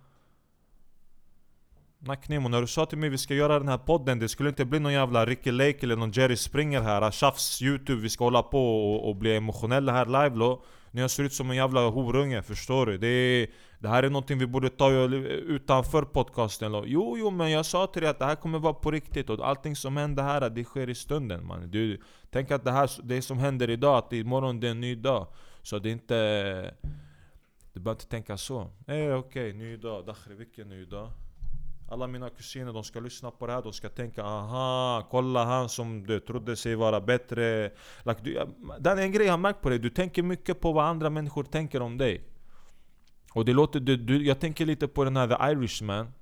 Nacknemo, 1.99 2.49
när 2.49 2.61
du 2.61 2.67
sa 2.67 2.87
till 2.87 2.99
mig 2.99 3.09
vi 3.09 3.19
ska 3.19 3.35
göra 3.35 3.59
den 3.59 3.69
här 3.69 3.79
podden, 3.79 4.19
det 4.19 4.29
skulle 4.29 4.49
inte 4.49 4.65
bli 4.65 4.79
någon 4.79 4.93
jävla 4.93 5.27
Ricky 5.27 5.51
Lake 5.51 5.79
eller 5.83 5.97
någon 5.97 6.11
Jerry 6.11 6.37
Springer 6.37 6.81
här, 6.81 7.11
tjafs, 7.11 7.63
youtube, 7.63 8.03
vi 8.03 8.09
ska 8.09 8.25
hålla 8.25 8.43
på 8.43 8.95
och, 8.95 9.09
och 9.09 9.17
bli 9.17 9.37
emotionella 9.37 9.93
här 9.93 10.07
live 10.07 10.39
då 10.39 10.63
När 10.91 11.03
jag 11.03 11.11
ser 11.11 11.23
ut 11.23 11.33
som 11.33 11.51
en 11.51 11.57
jävla 11.57 11.89
horunge, 11.89 12.43
förstår 12.43 12.87
du? 12.87 12.99
Det, 12.99 13.47
det 13.79 13.89
här 13.89 14.03
är 14.03 14.11
någonting 14.11 14.39
vi 14.39 14.47
borde 14.47 14.71
ta 14.71 14.91
utanför 14.91 16.03
podcasten 16.03 16.73
då. 16.73 16.85
Jo, 16.87 17.17
jo 17.19 17.31
men 17.31 17.51
jag 17.51 17.67
sa 17.67 17.87
till 17.87 18.03
dig 18.03 18.11
att 18.11 18.19
det 18.19 18.25
här 18.25 18.35
kommer 18.35 18.59
vara 18.59 18.75
på 18.75 18.91
riktigt 18.91 19.31
och 19.31 19.49
allting 19.49 19.77
som 19.77 19.97
händer 19.97 20.23
här, 20.23 20.51
det 20.51 20.65
sker 20.65 20.91
i 20.91 20.95
stunden 20.95 21.47
man. 21.47 21.71
Du, 21.71 22.01
tänk 22.31 22.51
att 22.51 22.65
det 22.65 22.73
här, 22.73 22.91
det 23.03 23.23
som 23.23 23.39
händer 23.39 23.71
idag, 23.71 23.99
att 23.99 24.13
imorgon 24.13 24.61
det 24.61 24.67
är 24.67 24.71
en 24.71 24.81
ny 24.81 24.95
dag 24.95 25.27
Så 25.63 25.79
det 25.79 25.89
är 25.89 25.93
inte... 25.93 26.75
Du 27.73 27.81
behöver 27.81 28.01
inte 28.01 28.11
tänka 28.11 28.37
så. 28.37 28.61
Eh, 28.61 28.67
okej, 28.87 29.15
okay, 29.15 29.53
ny 29.53 29.77
dag. 29.77 30.07
Dakhri, 30.07 30.35
vilken 30.35 30.69
ny 30.69 30.85
dag? 30.85 31.11
Alla 31.91 32.07
mina 32.07 32.31
kusiner 32.31 32.73
de 32.73 32.85
ska 32.85 33.01
lyssna 33.01 33.31
på 33.31 33.47
det 33.47 33.53
här, 33.53 33.63
de 33.63 33.73
ska 33.73 33.89
tänka 33.89 34.23
aha, 34.25 35.09
kolla 35.11 35.45
han 35.45 35.69
som 35.69 36.07
du 36.07 36.21
trodde 36.21 36.57
sig 36.57 36.75
vara 36.75 37.01
bättre 37.01 37.71
like, 38.05 38.21
du, 38.23 38.41
Det 38.79 38.91
är 38.91 38.97
en 38.97 39.13
grej 39.13 39.27
jag 39.27 39.33
har 39.33 39.39
märkt 39.39 39.61
på 39.61 39.69
dig, 39.69 39.79
du 39.79 39.91
tänker 39.91 40.23
mycket 40.23 40.61
på 40.61 40.73
vad 40.73 40.85
andra 40.85 41.11
människor 41.11 41.45
tänker 41.45 41.83
om 41.83 41.99
dig 41.99 42.25
Och 43.33 43.45
det 43.45 43.53
låter, 43.53 43.81
du, 43.81 43.97
du, 43.97 44.27
jag 44.27 44.41
tänker 44.41 44.67
lite 44.67 44.89
på 44.89 45.05
den 45.05 45.17
här 45.17 45.29
The 45.29 45.53
Irishman 45.53 46.13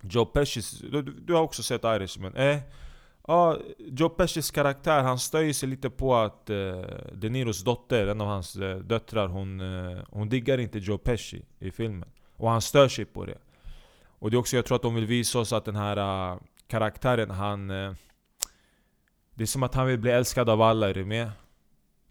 Joe 0.00 0.26
Pesci, 0.26 0.60
du, 0.90 1.02
du 1.02 1.34
har 1.34 1.42
också 1.42 1.62
sett 1.62 1.84
Irishman? 1.84 2.36
Eh? 2.36 2.58
Ja, 3.26 3.58
Joe 3.78 4.08
Pescis 4.08 4.50
karaktär, 4.50 5.02
han 5.02 5.18
stör 5.18 5.52
sig 5.52 5.68
lite 5.68 5.90
på 5.90 6.14
att 6.14 6.50
uh, 6.50 6.82
De 7.12 7.30
Niros 7.30 7.64
dotter, 7.64 8.06
en 8.06 8.20
av 8.20 8.26
hans 8.26 8.56
uh, 8.56 8.76
döttrar, 8.76 9.28
hon, 9.28 9.60
uh, 9.60 10.02
hon 10.10 10.28
diggar 10.28 10.58
inte 10.58 10.78
Joe 10.78 10.98
Pesci 10.98 11.44
i 11.58 11.70
filmen 11.70 12.08
Och 12.36 12.50
han 12.50 12.60
stör 12.60 12.88
sig 12.88 13.04
på 13.04 13.24
det 13.24 13.38
och 14.22 14.30
det 14.30 14.36
är 14.36 14.38
också, 14.38 14.56
jag 14.56 14.64
tror 14.64 14.76
att 14.76 14.82
de 14.82 14.94
vill 14.94 15.06
visa 15.06 15.38
oss 15.38 15.52
att 15.52 15.64
den 15.64 15.76
här 15.76 16.32
uh, 16.32 16.40
karaktären, 16.66 17.30
han... 17.30 17.70
Uh, 17.70 17.94
det 19.34 19.44
är 19.44 19.46
som 19.46 19.62
att 19.62 19.74
han 19.74 19.86
vill 19.86 19.98
bli 19.98 20.10
älskad 20.10 20.48
av 20.48 20.62
alla, 20.62 20.88
är 20.88 20.94
du 20.94 21.04
med? 21.04 21.30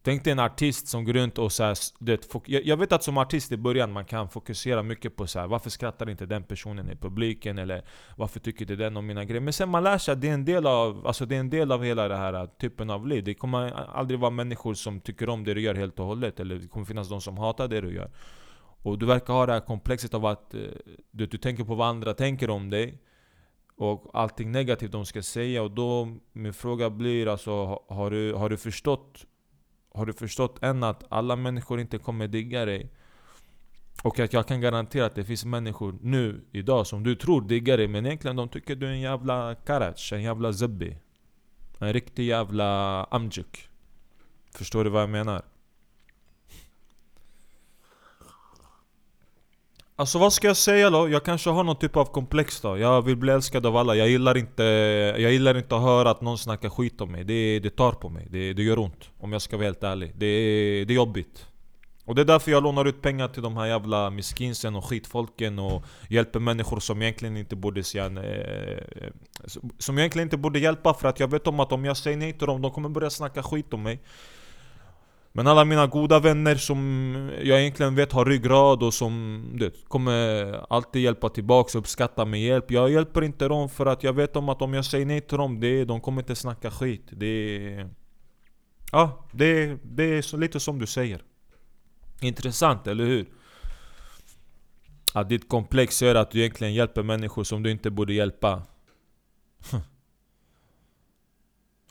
Tänk 0.04 0.24
dig 0.24 0.32
en 0.32 0.40
artist 0.40 0.88
som 0.88 1.06
går 1.06 1.14
runt 1.14 1.38
och 1.38 1.52
så 1.52 1.64
här, 1.64 1.78
det, 2.00 2.34
jag, 2.46 2.78
vet 2.78 2.92
att 2.92 3.04
som 3.04 3.18
artist 3.18 3.52
i 3.52 3.58
början 3.58 3.92
man 3.92 4.06
kan 4.06 4.30
fokusera 4.30 4.84
mycket 4.84 5.16
på 5.16 5.28
så 5.28 5.40
här, 5.40 5.48
varför 5.48 5.70
skrattar 5.70 6.10
inte 6.10 6.26
den 6.26 6.44
personen 6.44 6.90
i 6.90 6.96
publiken? 6.96 7.58
Eller 7.58 7.86
varför 8.18 8.40
tycker 8.40 8.62
inte 8.62 8.76
den 8.76 8.98
om 8.98 9.06
mina 9.06 9.26
grejer? 9.26 9.42
Men 9.42 9.54
sen 9.54 9.70
man 9.70 9.84
lär 9.84 9.98
sig 9.98 10.12
att 10.12 10.22
det 10.22 10.30
är 10.30 10.34
en 10.34 10.46
del 10.46 10.68
av, 10.68 11.08
alltså 11.08 11.26
det 11.26 11.36
är 11.36 11.40
en 11.40 11.50
del 11.50 11.72
av 11.72 11.84
hela 11.84 12.08
den 12.08 12.18
här 12.18 12.34
äh, 12.34 12.46
typen 12.46 12.90
av 12.90 13.08
liv. 13.08 13.24
Det 13.24 13.34
kommer 13.34 13.72
aldrig 13.72 14.20
vara 14.20 14.32
människor 14.32 14.74
som 14.74 15.00
tycker 15.00 15.30
om 15.30 15.44
det 15.44 15.54
du 15.54 15.62
gör 15.62 15.76
helt 15.76 16.00
och 16.00 16.06
hållet. 16.06 16.40
Eller 16.40 16.56
det 16.56 16.68
kommer 16.68 16.86
finnas 16.86 17.10
de 17.10 17.22
som 17.22 17.38
hatar 17.38 17.68
det 17.68 17.82
du 17.82 17.94
gör. 17.94 18.12
Och 18.84 19.00
du 19.00 19.06
verkar 19.06 19.34
ha 19.34 19.46
det 19.46 19.54
här 19.54 19.60
komplexet 19.60 20.14
av 20.14 20.26
att 20.26 20.54
eh, 20.54 20.60
du, 21.12 21.26
du 21.26 21.38
tänker 21.38 21.64
på 21.64 21.76
vad 21.76 21.88
andra 21.88 22.14
tänker 22.14 22.50
om 22.50 22.70
dig. 22.70 23.00
Och 23.76 24.10
allting 24.14 24.52
negativt 24.52 24.92
de 24.92 25.06
ska 25.06 25.22
säga. 25.22 25.64
Och 25.64 25.72
då 25.72 26.18
min 26.34 26.54
fråga 26.54 26.90
blir 26.90 27.28
alltså, 27.28 27.82
har 27.88 28.12
du, 28.12 28.34
har 28.34 28.50
du 28.50 28.58
förstått 28.58 29.26
har 29.94 30.06
du 30.06 30.14
förstått 30.14 30.64
än 30.64 30.84
att 30.84 31.04
alla 31.10 31.36
människor 31.36 31.80
inte 31.80 31.98
kommer 31.98 32.28
digga 32.28 32.66
dig? 32.66 32.90
Och 34.04 34.20
att 34.20 34.34
jag 34.34 34.48
kan 34.48 34.62
garantera 34.62 35.06
att 35.06 35.16
det 35.16 35.24
finns 35.24 35.46
människor 35.46 36.00
nu, 36.02 36.46
idag, 36.52 36.88
som 36.88 37.04
du 37.04 37.16
tror 37.16 37.42
diggar 37.42 37.78
dig 37.78 37.88
Men 37.88 38.06
egentligen 38.06 38.36
de 38.36 38.50
tycker 38.50 38.76
du 38.76 38.88
är 38.88 38.92
en 38.92 39.02
jävla 39.02 39.56
karach, 39.56 40.14
en 40.14 40.24
jävla 40.24 40.54
zebbi. 40.54 40.98
En 41.80 41.94
riktig 41.94 42.26
jävla 42.26 43.04
amjuk 43.04 43.70
Förstår 44.54 44.84
du 44.84 44.90
vad 44.90 45.02
jag 45.02 45.10
menar? 45.10 45.42
Alltså 50.02 50.20
vad 50.20 50.34
ska 50.34 50.48
jag 50.48 50.58
säga 50.58 50.90
då? 50.90 51.10
Jag 51.10 51.24
kanske 51.24 51.50
har 51.50 51.64
någon 51.64 51.76
typ 51.76 51.96
av 51.96 52.06
komplex 52.06 52.62
då. 52.62 52.78
Jag 52.78 53.02
vill 53.02 53.16
bli 53.16 53.32
älskad 53.32 53.66
av 53.66 53.78
alla. 53.78 53.96
Jag 53.96 54.10
gillar 54.10 54.38
inte, 54.38 54.64
jag 55.18 55.32
gillar 55.32 55.58
inte 55.58 55.76
att 55.76 55.82
höra 55.82 56.10
att 56.10 56.22
någon 56.22 56.38
snackar 56.38 56.70
skit 56.70 57.02
om 57.02 57.12
mig. 57.12 57.24
Det, 57.24 57.60
det 57.60 57.70
tar 57.70 57.92
på 57.92 58.10
mig, 58.10 58.28
det, 58.30 58.54
det 58.54 58.64
gör 58.64 58.80
ont 58.80 59.10
Om 59.20 59.32
jag 59.32 59.42
ska 59.42 59.58
vara 59.58 59.66
helt 59.66 59.84
ärlig. 59.84 60.14
Det, 60.16 60.26
det 60.86 60.94
är 60.94 60.96
jobbigt. 60.96 61.48
Och 62.06 62.16
det 62.16 62.22
är 62.22 62.26
därför 62.26 62.52
jag 62.52 62.64
lånar 62.64 62.86
ut 62.86 63.02
pengar 63.02 63.28
till 63.28 63.42
de 63.42 63.58
här 63.58 63.66
jävla 63.66 64.10
miskinsen 64.10 64.76
och 64.76 64.86
skitfolken 64.86 65.60
och 65.60 65.84
hjälper 66.10 66.40
människor 66.40 66.80
som 66.80 67.02
egentligen 67.02 67.38
inte 67.38 67.56
borde 67.56 67.84
säga, 67.84 68.06
eh, 68.06 69.10
Som 69.78 70.00
egentligen 70.00 70.26
inte 70.26 70.38
borde 70.38 70.60
hjälpa 70.60 70.94
för 70.94 71.08
att 71.08 71.20
jag 71.20 71.32
vet 71.32 71.48
om 71.48 71.60
att 71.60 71.72
om 71.72 71.86
jag 71.86 71.98
säger 71.98 72.18
nej 72.18 72.34
till 72.34 72.48
dem, 72.48 72.62
de 72.62 72.72
kommer 72.72 72.90
börja 72.90 73.10
snacka 73.10 73.44
skit 73.44 73.74
om 73.74 73.84
mig 73.84 74.00
men 75.32 75.48
alla 75.48 75.66
mina 75.66 75.88
goda 75.88 76.20
vänner 76.20 76.56
som 76.56 77.32
jag 77.44 77.62
egentligen 77.62 77.96
vet 77.96 78.12
har 78.12 78.26
ryggrad 78.26 78.84
och 78.84 78.94
som 78.94 79.44
det, 79.60 79.88
kommer 79.88 80.54
alltid 80.74 81.02
hjälpa 81.02 81.30
tillbaks 81.30 81.76
och 81.76 81.80
uppskatta 81.80 82.26
min 82.26 82.42
hjälp. 82.42 82.72
Jag 82.72 82.92
hjälper 82.92 83.22
inte 83.22 83.48
dem 83.48 83.70
för 83.70 83.86
att 83.86 84.04
jag 84.04 84.14
vet 84.14 84.36
om 84.36 84.50
att 84.50 84.62
om 84.62 84.74
jag 84.74 84.86
säger 84.86 85.06
nej 85.06 85.22
till 85.22 85.38
dem, 85.38 85.60
det, 85.60 85.86
de 85.86 86.02
kommer 86.02 86.22
inte 86.22 86.36
snacka 86.36 86.72
skit. 86.72 87.06
Det 87.12 87.86
Ja, 88.92 89.28
det, 89.32 89.78
det 89.84 90.04
är 90.04 90.22
så, 90.22 90.38
lite 90.38 90.60
som 90.60 90.80
du 90.80 90.88
säger. 90.88 91.24
Intressant, 92.22 92.88
eller 92.88 93.06
hur? 93.06 93.30
Att 95.14 95.30
ditt 95.30 95.50
komplex 95.50 96.02
gör 96.02 96.16
att 96.16 96.32
du 96.32 96.40
egentligen 96.40 96.74
hjälper 96.74 97.04
människor 97.04 97.44
som 97.44 97.64
du 97.64 97.72
inte 97.72 97.90
borde 97.90 98.14
hjälpa. 98.14 98.64
Hm. 99.72 99.82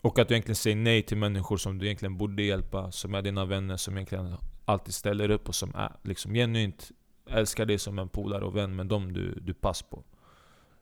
Och 0.02 0.18
att 0.18 0.28
du 0.28 0.34
egentligen 0.34 0.56
säger 0.56 0.76
nej 0.76 1.02
till 1.02 1.16
människor 1.16 1.56
som 1.56 1.78
du 1.78 1.86
egentligen 1.86 2.16
borde 2.16 2.42
hjälpa, 2.42 2.92
som 2.92 3.14
är 3.14 3.22
dina 3.22 3.44
vänner, 3.44 3.76
som 3.76 3.96
egentligen 3.96 4.36
alltid 4.64 4.94
ställer 4.94 5.30
upp 5.30 5.48
och 5.48 5.54
som 5.54 5.74
är 5.74 5.92
liksom 6.02 6.34
genuint 6.34 6.90
älskar 7.30 7.66
dig 7.66 7.78
som 7.78 7.98
en 7.98 8.08
polare 8.08 8.44
och 8.44 8.56
vän, 8.56 8.76
men 8.76 8.88
de 8.88 9.12
du, 9.12 9.40
du 9.40 9.54
pass 9.54 9.82
på. 9.82 10.04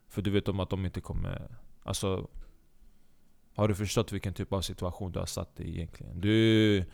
För 0.07 0.21
du 0.21 0.31
vet 0.31 0.47
om 0.47 0.59
att 0.59 0.69
de 0.69 0.85
inte 0.85 1.01
kommer... 1.01 1.57
Alltså... 1.83 2.27
Har 3.55 3.67
du 3.67 3.75
förstått 3.75 4.11
vilken 4.11 4.33
typ 4.33 4.53
av 4.53 4.61
situation 4.61 5.11
du 5.11 5.19
har 5.19 5.25
satt 5.25 5.55
dig 5.55 5.67
i 5.67 5.75
egentligen? 5.75 6.21
Du... 6.21 6.85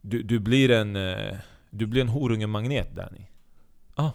Du, 0.00 0.22
du 0.22 0.38
blir 0.38 0.70
en... 0.70 0.96
Eh, 0.96 1.36
du 1.70 1.86
blir 1.86 2.00
en 2.00 2.08
horungemagnet 2.08 2.94
Danny. 2.94 3.26
Ah. 3.94 4.10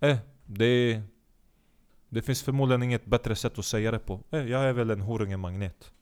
Eh, 0.00 0.16
det... 0.46 1.02
Det 2.08 2.22
finns 2.22 2.42
förmodligen 2.42 2.82
inget 2.82 3.06
bättre 3.06 3.36
sätt 3.36 3.58
att 3.58 3.64
säga 3.64 3.90
det 3.90 3.98
på. 3.98 4.20
Eh, 4.30 4.46
jag 4.46 4.64
är 4.64 4.72
väl 4.72 4.90
en 4.90 5.00
horungemagnet. 5.00 5.92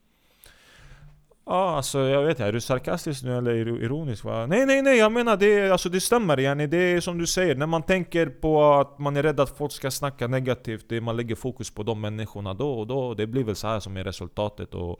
Ja, 1.45 1.75
alltså 1.75 1.99
jag 1.99 2.23
vet 2.23 2.29
inte, 2.29 2.45
är 2.45 2.51
du 2.51 2.61
sarkastisk 2.61 3.23
nu 3.23 3.37
eller 3.37 3.83
ironisk? 3.83 4.23
Va? 4.23 4.45
Nej 4.45 4.65
nej 4.65 4.81
nej, 4.81 4.97
jag 4.97 5.11
menar 5.11 5.37
det, 5.37 5.71
alltså, 5.71 5.89
det 5.89 6.01
stämmer 6.01 6.39
yani. 6.39 6.67
Det 6.67 6.77
är 6.77 7.01
som 7.01 7.17
du 7.17 7.27
säger, 7.27 7.55
när 7.55 7.67
man 7.67 7.83
tänker 7.83 8.25
på 8.25 8.73
att 8.73 8.99
man 8.99 9.17
är 9.17 9.23
rädd 9.23 9.39
att 9.39 9.57
folk 9.57 9.71
ska 9.71 9.91
snacka 9.91 10.27
negativt, 10.27 10.85
det 10.89 11.01
man 11.01 11.17
lägger 11.17 11.35
fokus 11.35 11.71
på 11.71 11.83
de 11.83 12.01
människorna 12.01 12.53
då 12.53 12.73
och 12.79 12.87
då, 12.87 13.13
det 13.13 13.27
blir 13.27 13.43
väl 13.43 13.55
så 13.55 13.67
här 13.67 13.79
som 13.79 13.97
är 13.97 14.03
resultatet. 14.03 14.73
Och 14.73 14.99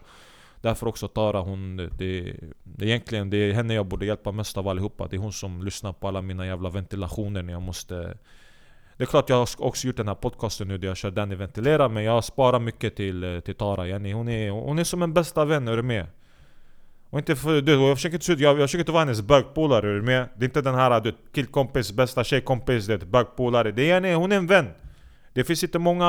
därför 0.62 0.88
också 0.88 1.08
Tara, 1.08 1.40
hon, 1.40 1.78
det, 1.78 1.90
det, 2.64 2.86
egentligen 2.86 3.30
det 3.30 3.38
är 3.38 3.54
henne 3.54 3.74
jag 3.74 3.86
borde 3.86 4.06
hjälpa 4.06 4.32
mest 4.32 4.58
av 4.58 4.68
allihopa. 4.68 5.08
Det 5.08 5.16
är 5.16 5.20
hon 5.20 5.34
som 5.34 5.64
lyssnar 5.64 5.94
på 5.94 6.08
alla 6.08 6.22
mina 6.22 6.46
jävla 6.46 6.70
ventilationer 6.70 7.44
när 7.44 7.54
jag 7.54 7.62
måste 7.62 8.18
det 8.98 9.04
är 9.04 9.06
klart 9.06 9.30
jag 9.30 9.36
har 9.36 9.48
också 9.58 9.88
gjort 9.88 9.98
den 9.98 10.08
här 10.08 10.16
podcasten 10.16 10.68
nu 10.68 10.78
där 10.78 10.88
jag 10.88 10.98
kör 10.98 11.12
Danny 11.12 11.36
ventilerar, 11.36 11.90
Men 11.90 12.04
jag 12.04 12.24
sparar 12.24 12.60
mycket 12.60 12.96
till, 12.96 13.24
eh, 13.24 13.40
till 13.40 13.56
Tara 13.56 13.88
Yani. 13.88 14.14
Hon 14.14 14.30
är, 14.30 14.52
hon 14.52 14.80
är 14.80 14.84
som 14.84 15.02
en 15.02 15.14
bästa 15.14 15.46
vän, 15.46 15.68
är 15.68 15.78
du 15.78 15.84
med? 15.84 16.08
Och 17.14 17.20
inte 17.20 17.36
för, 17.36 17.62
du, 17.62 17.72
jag 17.72 17.98
försöker 17.98 18.32
inte, 18.32 18.44
jag, 18.44 18.60
jag 18.60 18.70
försöker 18.70 18.82
inte 18.82 18.92
vara 18.92 19.04
hennes 19.04 19.22
bögpolare, 19.22 19.90
är 19.90 19.94
du 19.94 20.02
med? 20.02 20.30
Det 20.38 20.44
är 20.44 20.48
inte 20.48 20.62
den 20.62 20.76
här 20.76 21.02
du, 21.02 21.14
killkompis, 21.34 21.92
bästa 21.92 22.24
tjejkompis, 22.24 22.88
det, 22.88 23.06
bögpolare 23.06 23.72
Det 23.72 23.92
är 23.92 24.02
en, 24.02 24.16
hon 24.16 24.32
är 24.32 24.36
en 24.36 24.48
vän. 24.48 24.68
Det 25.34 25.44
finns 25.44 25.64
inte 25.64 25.80
många 25.80 26.08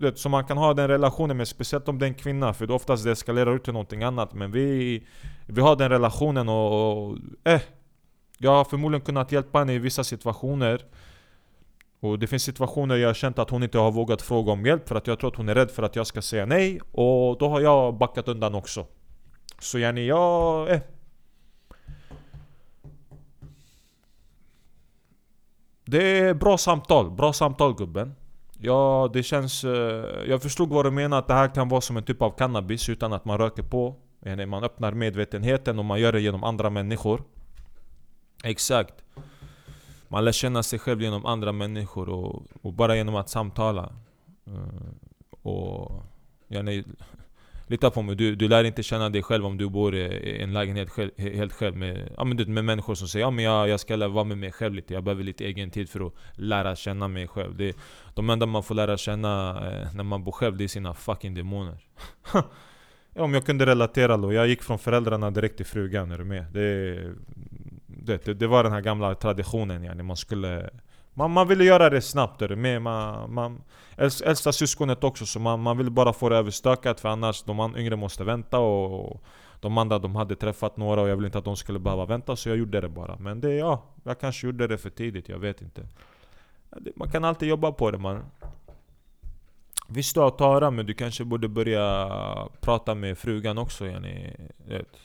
du, 0.00 0.12
som 0.16 0.30
man 0.30 0.44
kan 0.44 0.56
ha 0.56 0.74
den 0.74 0.88
relationen 0.88 1.36
med, 1.36 1.48
speciellt 1.48 1.88
om 1.88 1.98
det 1.98 2.06
är 2.06 2.08
en 2.08 2.14
kvinna 2.14 2.52
För 2.52 2.66
det 2.66 2.72
oftast 2.72 3.04
det 3.04 3.10
eskalerar 3.10 3.56
ut 3.56 3.64
till 3.64 3.72
någonting 3.72 4.02
annat. 4.02 4.34
Men 4.34 4.50
vi, 4.52 5.02
vi 5.46 5.60
har 5.60 5.76
den 5.76 5.88
relationen 5.88 6.48
och, 6.48 7.08
och 7.08 7.18
eh, 7.44 7.60
Jag 8.38 8.50
har 8.50 8.64
förmodligen 8.64 9.04
kunnat 9.04 9.32
hjälpa 9.32 9.58
henne 9.58 9.72
i 9.72 9.78
vissa 9.78 10.04
situationer. 10.04 10.84
Och 12.00 12.18
det 12.18 12.26
finns 12.26 12.42
situationer 12.42 12.96
jag 12.96 13.08
har 13.08 13.14
känt 13.14 13.38
att 13.38 13.50
hon 13.50 13.62
inte 13.62 13.78
har 13.78 13.92
vågat 13.92 14.22
fråga 14.22 14.52
om 14.52 14.66
hjälp 14.66 14.88
för 14.88 14.94
att 14.94 15.06
jag 15.06 15.18
tror 15.18 15.30
att 15.30 15.36
hon 15.36 15.48
är 15.48 15.54
rädd 15.54 15.70
för 15.70 15.82
att 15.82 15.96
jag 15.96 16.06
ska 16.06 16.22
säga 16.22 16.46
nej. 16.46 16.80
Och 16.92 17.38
då 17.38 17.48
har 17.48 17.60
jag 17.60 17.94
backat 17.94 18.28
undan 18.28 18.54
också 18.54 18.86
så 19.60 19.78
yani 19.78 20.06
jag... 20.06 20.70
Eh. 20.70 20.80
Det 25.84 26.18
är 26.18 26.34
bra 26.34 26.58
samtal, 26.58 27.10
bra 27.10 27.32
samtal 27.32 27.74
gubben. 27.74 28.14
Ja, 28.58 29.10
det 29.12 29.22
känns... 29.22 29.64
Eh, 29.64 30.04
jag 30.28 30.42
förstod 30.42 30.68
vad 30.68 30.84
du 30.84 30.90
menar, 30.90 31.18
att 31.18 31.28
det 31.28 31.34
här 31.34 31.54
kan 31.54 31.68
vara 31.68 31.80
som 31.80 31.96
en 31.96 32.04
typ 32.04 32.22
av 32.22 32.30
cannabis 32.30 32.88
utan 32.88 33.12
att 33.12 33.24
man 33.24 33.38
röker 33.38 33.62
på. 33.62 33.96
Man 34.46 34.64
öppnar 34.64 34.92
medvetenheten 34.92 35.78
och 35.78 35.84
man 35.84 36.00
gör 36.00 36.12
det 36.12 36.20
genom 36.20 36.44
andra 36.44 36.70
människor. 36.70 37.22
Exakt. 38.44 38.94
Man 40.08 40.24
lär 40.24 40.32
känna 40.32 40.62
sig 40.62 40.78
själv 40.78 41.02
genom 41.02 41.26
andra 41.26 41.52
människor 41.52 42.08
och, 42.08 42.42
och 42.62 42.72
bara 42.72 42.96
genom 42.96 43.16
att 43.16 43.28
samtala. 43.28 43.92
Eh, 44.46 45.42
och... 45.42 46.02
Yani, 46.48 46.84
Lita 47.70 47.90
på 47.90 48.02
mig, 48.02 48.16
du, 48.16 48.34
du 48.34 48.48
lär 48.48 48.64
inte 48.64 48.82
känna 48.82 49.08
dig 49.08 49.22
själv 49.22 49.46
om 49.46 49.58
du 49.58 49.68
bor 49.68 49.94
i 49.94 50.42
en 50.42 50.52
lägenhet 50.52 50.90
själv, 50.90 51.10
helt 51.16 51.52
själv 51.52 51.76
med, 51.76 52.12
ja, 52.16 52.24
men 52.24 52.54
med 52.54 52.64
människor 52.64 52.94
som 52.94 53.08
säger 53.08 53.26
ja, 53.26 53.30
men 53.30 53.44
jag, 53.44 53.68
jag 53.68 53.80
ska 53.80 54.08
vara 54.08 54.24
med 54.24 54.38
mig 54.38 54.52
själv 54.52 54.74
lite, 54.74 54.94
jag 54.94 55.04
behöver 55.04 55.24
lite 55.24 55.44
egen 55.44 55.70
tid 55.70 55.90
för 55.90 56.06
att 56.06 56.12
lära 56.34 56.76
känna 56.76 57.08
mig 57.08 57.28
själv. 57.28 57.56
Det, 57.56 57.76
De 58.14 58.30
enda 58.30 58.46
man 58.46 58.62
får 58.62 58.74
lära 58.74 58.96
känna 58.96 59.50
eh, 59.50 59.94
när 59.94 60.04
man 60.04 60.24
bor 60.24 60.32
själv, 60.32 60.56
det 60.56 60.64
är 60.64 60.68
sina 60.68 60.94
fucking 60.94 61.34
demoner. 61.34 61.78
Ja, 63.14 63.22
Om 63.22 63.34
jag 63.34 63.46
kunde 63.46 63.66
relatera 63.66 64.16
då, 64.16 64.32
jag 64.32 64.48
gick 64.48 64.62
från 64.62 64.78
föräldrarna 64.78 65.30
direkt 65.30 65.56
till 65.56 65.66
frugan, 65.66 66.12
är 66.12 66.18
du 66.18 66.24
med? 66.24 66.44
Det, 66.52 66.94
det, 67.86 68.24
det, 68.24 68.34
det 68.34 68.46
var 68.46 68.64
den 68.64 68.72
här 68.72 68.80
gamla 68.80 69.14
traditionen 69.14 69.84
yani, 69.84 70.02
man 70.02 70.16
skulle 70.16 70.70
man, 71.20 71.30
man 71.30 71.48
ville 71.48 71.64
göra 71.64 71.90
det 71.90 72.00
snabbt, 72.00 72.42
är 72.42 72.56
med? 72.56 72.82
Man, 72.82 73.32
man, 73.32 73.62
äldsta 73.96 74.52
syskonet 74.52 75.04
också, 75.04 75.26
så 75.26 75.40
man, 75.40 75.60
man 75.60 75.78
ville 75.78 75.90
bara 75.90 76.12
få 76.12 76.28
det 76.28 76.36
överstökat 76.36 77.00
för 77.00 77.08
annars 77.08 77.42
de 77.42 77.76
yngre 77.76 77.96
måste 77.96 78.24
vänta 78.24 78.58
och 78.58 79.22
de 79.60 79.78
andra 79.78 79.98
de 79.98 80.16
hade 80.16 80.36
träffat 80.36 80.76
några 80.76 81.00
och 81.00 81.08
jag 81.08 81.16
ville 81.16 81.26
inte 81.26 81.38
att 81.38 81.44
de 81.44 81.56
skulle 81.56 81.78
behöva 81.78 82.04
vänta 82.04 82.36
så 82.36 82.48
jag 82.48 82.58
gjorde 82.58 82.80
det 82.80 82.88
bara. 82.88 83.16
Men 83.16 83.40
det, 83.40 83.54
ja, 83.54 83.82
jag 84.04 84.20
kanske 84.20 84.46
gjorde 84.46 84.66
det 84.66 84.78
för 84.78 84.90
tidigt, 84.90 85.28
jag 85.28 85.38
vet 85.38 85.62
inte. 85.62 85.88
Man 86.96 87.10
kan 87.10 87.24
alltid 87.24 87.48
jobba 87.48 87.72
på 87.72 87.90
det 87.90 87.98
man. 87.98 88.24
Visst 89.88 90.14
du 90.14 90.20
har 90.20 90.30
Tara, 90.30 90.70
men 90.70 90.86
du 90.86 90.94
kanske 90.94 91.24
borde 91.24 91.48
börja 91.48 92.08
prata 92.60 92.94
med 92.94 93.18
frugan 93.18 93.58
också 93.58 93.86
yani, 93.86 94.36
vet. 94.68 94.96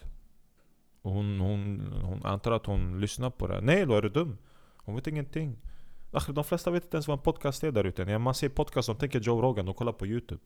Hon, 1.02 1.40
hon, 1.40 1.94
hon 2.04 2.26
antar 2.26 2.52
att 2.52 2.66
hon 2.66 3.02
lyssnar 3.02 3.30
på 3.30 3.48
det. 3.48 3.62
Nej 3.62 3.86
då, 3.86 3.94
är 3.94 4.02
du 4.02 4.10
dum? 4.10 4.38
Hon 4.78 4.96
vet 4.96 5.08
ingenting. 5.08 5.58
De 6.28 6.44
flesta 6.44 6.72
vet 6.72 6.84
inte 6.84 6.98
ens 6.98 7.08
vad 7.08 7.18
en 7.18 7.24
podcast 7.24 7.64
är 7.64 7.72
där 7.72 7.84
ute. 7.84 8.18
Man 8.18 8.34
ser 8.34 8.50
podcast, 8.50 8.88
de 8.88 8.96
tänker 8.96 9.20
Joe 9.20 9.42
Rogan, 9.42 9.66
de 9.66 9.76
kollar 9.76 9.92
på 9.92 10.08
Youtube. 10.08 10.42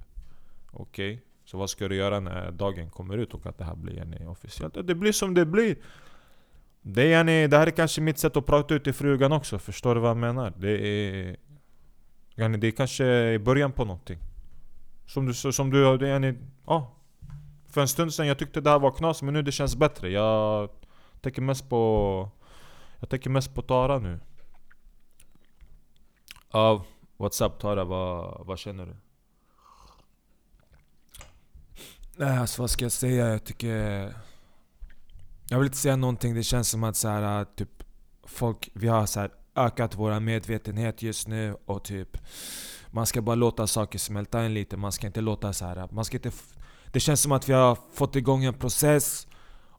Okej, 0.72 1.14
okay. 1.14 1.26
så 1.46 1.58
vad 1.58 1.70
ska 1.70 1.88
du 1.88 1.96
göra 1.96 2.20
när 2.20 2.52
dagen 2.52 2.90
kommer 2.90 3.18
ut 3.18 3.34
och 3.34 3.46
att 3.46 3.58
det 3.58 3.64
här 3.64 3.76
blir 3.76 3.98
en 3.98 4.28
officiellt? 4.28 4.88
Det 4.88 4.96
blir 4.96 5.12
som 5.12 5.34
det 5.34 5.46
blir. 5.46 5.78
Det, 6.82 7.14
är 7.14 7.20
en, 7.20 7.50
det 7.50 7.58
här 7.58 7.68
är 7.68 7.72
kanske 7.72 8.02
mitt 8.02 8.18
sätt 8.18 8.38
att 8.38 8.46
prata 8.46 8.76
ut 8.76 8.84
till 8.84 8.94
frugan 8.94 9.32
också, 9.32 9.60
förstår 9.60 9.96
du 9.96 10.02
vad 10.02 10.10
jag 10.10 10.18
menar? 10.18 10.54
Det 10.58 10.72
är... 10.72 11.38
Yani, 12.36 12.58
det 12.58 12.68
är 12.68 12.72
kanske 12.72 13.40
början 13.40 13.72
på 13.72 13.86
någonting. 13.86 14.20
Som 15.06 15.26
du, 15.26 15.34
som 15.34 15.70
du, 15.70 15.98
det 15.98 16.10
är 16.10 16.36
ja. 16.66 16.96
För 17.70 17.82
en 17.82 17.88
stund 17.88 18.14
sedan 18.14 18.28
jag 18.28 18.38
tyckte 18.38 18.62
det 18.62 18.70
här 18.70 18.80
var 18.80 18.92
knas, 18.92 19.22
men 19.22 19.34
nu 19.34 19.42
det 19.42 19.52
känns 19.52 19.76
bättre. 19.76 20.10
Jag 20.10 20.70
tänker 21.22 21.42
mest 21.42 21.70
på... 21.70 22.30
Jag 23.00 23.10
tänker 23.10 23.30
mest 23.30 23.56
på 23.56 23.62
Tara 23.62 24.00
nu. 24.00 24.20
Ja, 26.52 26.86
what's 27.18 27.46
up 27.46 27.60
Tara? 27.60 27.84
Vad, 27.84 28.46
vad 28.46 28.60
känner 28.60 28.86
du? 28.86 28.96
Nej 32.18 32.38
alltså 32.38 32.62
vad 32.62 32.70
ska 32.70 32.86
jag 32.86 32.92
säga? 32.92 33.28
Jag 33.28 33.44
tycker... 33.44 34.14
Jag 35.50 35.58
vill 35.58 35.66
inte 35.66 35.78
säga 35.78 35.96
någonting, 35.96 36.36
det 36.36 36.44
känns 36.44 36.70
som 36.70 36.84
att 36.84 36.96
så 36.96 37.08
här, 37.08 37.40
äh, 37.40 37.48
typ 37.56 37.84
folk, 38.24 38.70
vi 38.74 38.88
har 38.88 39.06
så 39.06 39.20
här, 39.20 39.32
ökat 39.56 39.96
vår 39.96 40.20
medvetenhet 40.20 41.02
just 41.02 41.28
nu 41.28 41.58
och 41.66 41.84
typ 41.84 42.18
Man 42.92 43.06
ska 43.06 43.22
bara 43.22 43.36
låta 43.36 43.68
saker 43.68 44.00
smälta 44.00 44.46
in 44.46 44.54
lite, 44.54 44.78
man 44.78 44.92
ska 44.92 45.08
inte 45.08 45.22
låta 45.22 45.54
så 45.54 45.66
här, 45.66 45.78
äh, 45.78 45.92
man 45.92 46.06
ska 46.06 46.18
inte 46.18 46.32
Det 46.92 47.00
känns 47.00 47.22
som 47.22 47.32
att 47.32 47.50
vi 47.50 47.54
har 47.54 47.78
fått 47.94 48.16
igång 48.16 48.44
en 48.44 48.54
process 48.54 49.28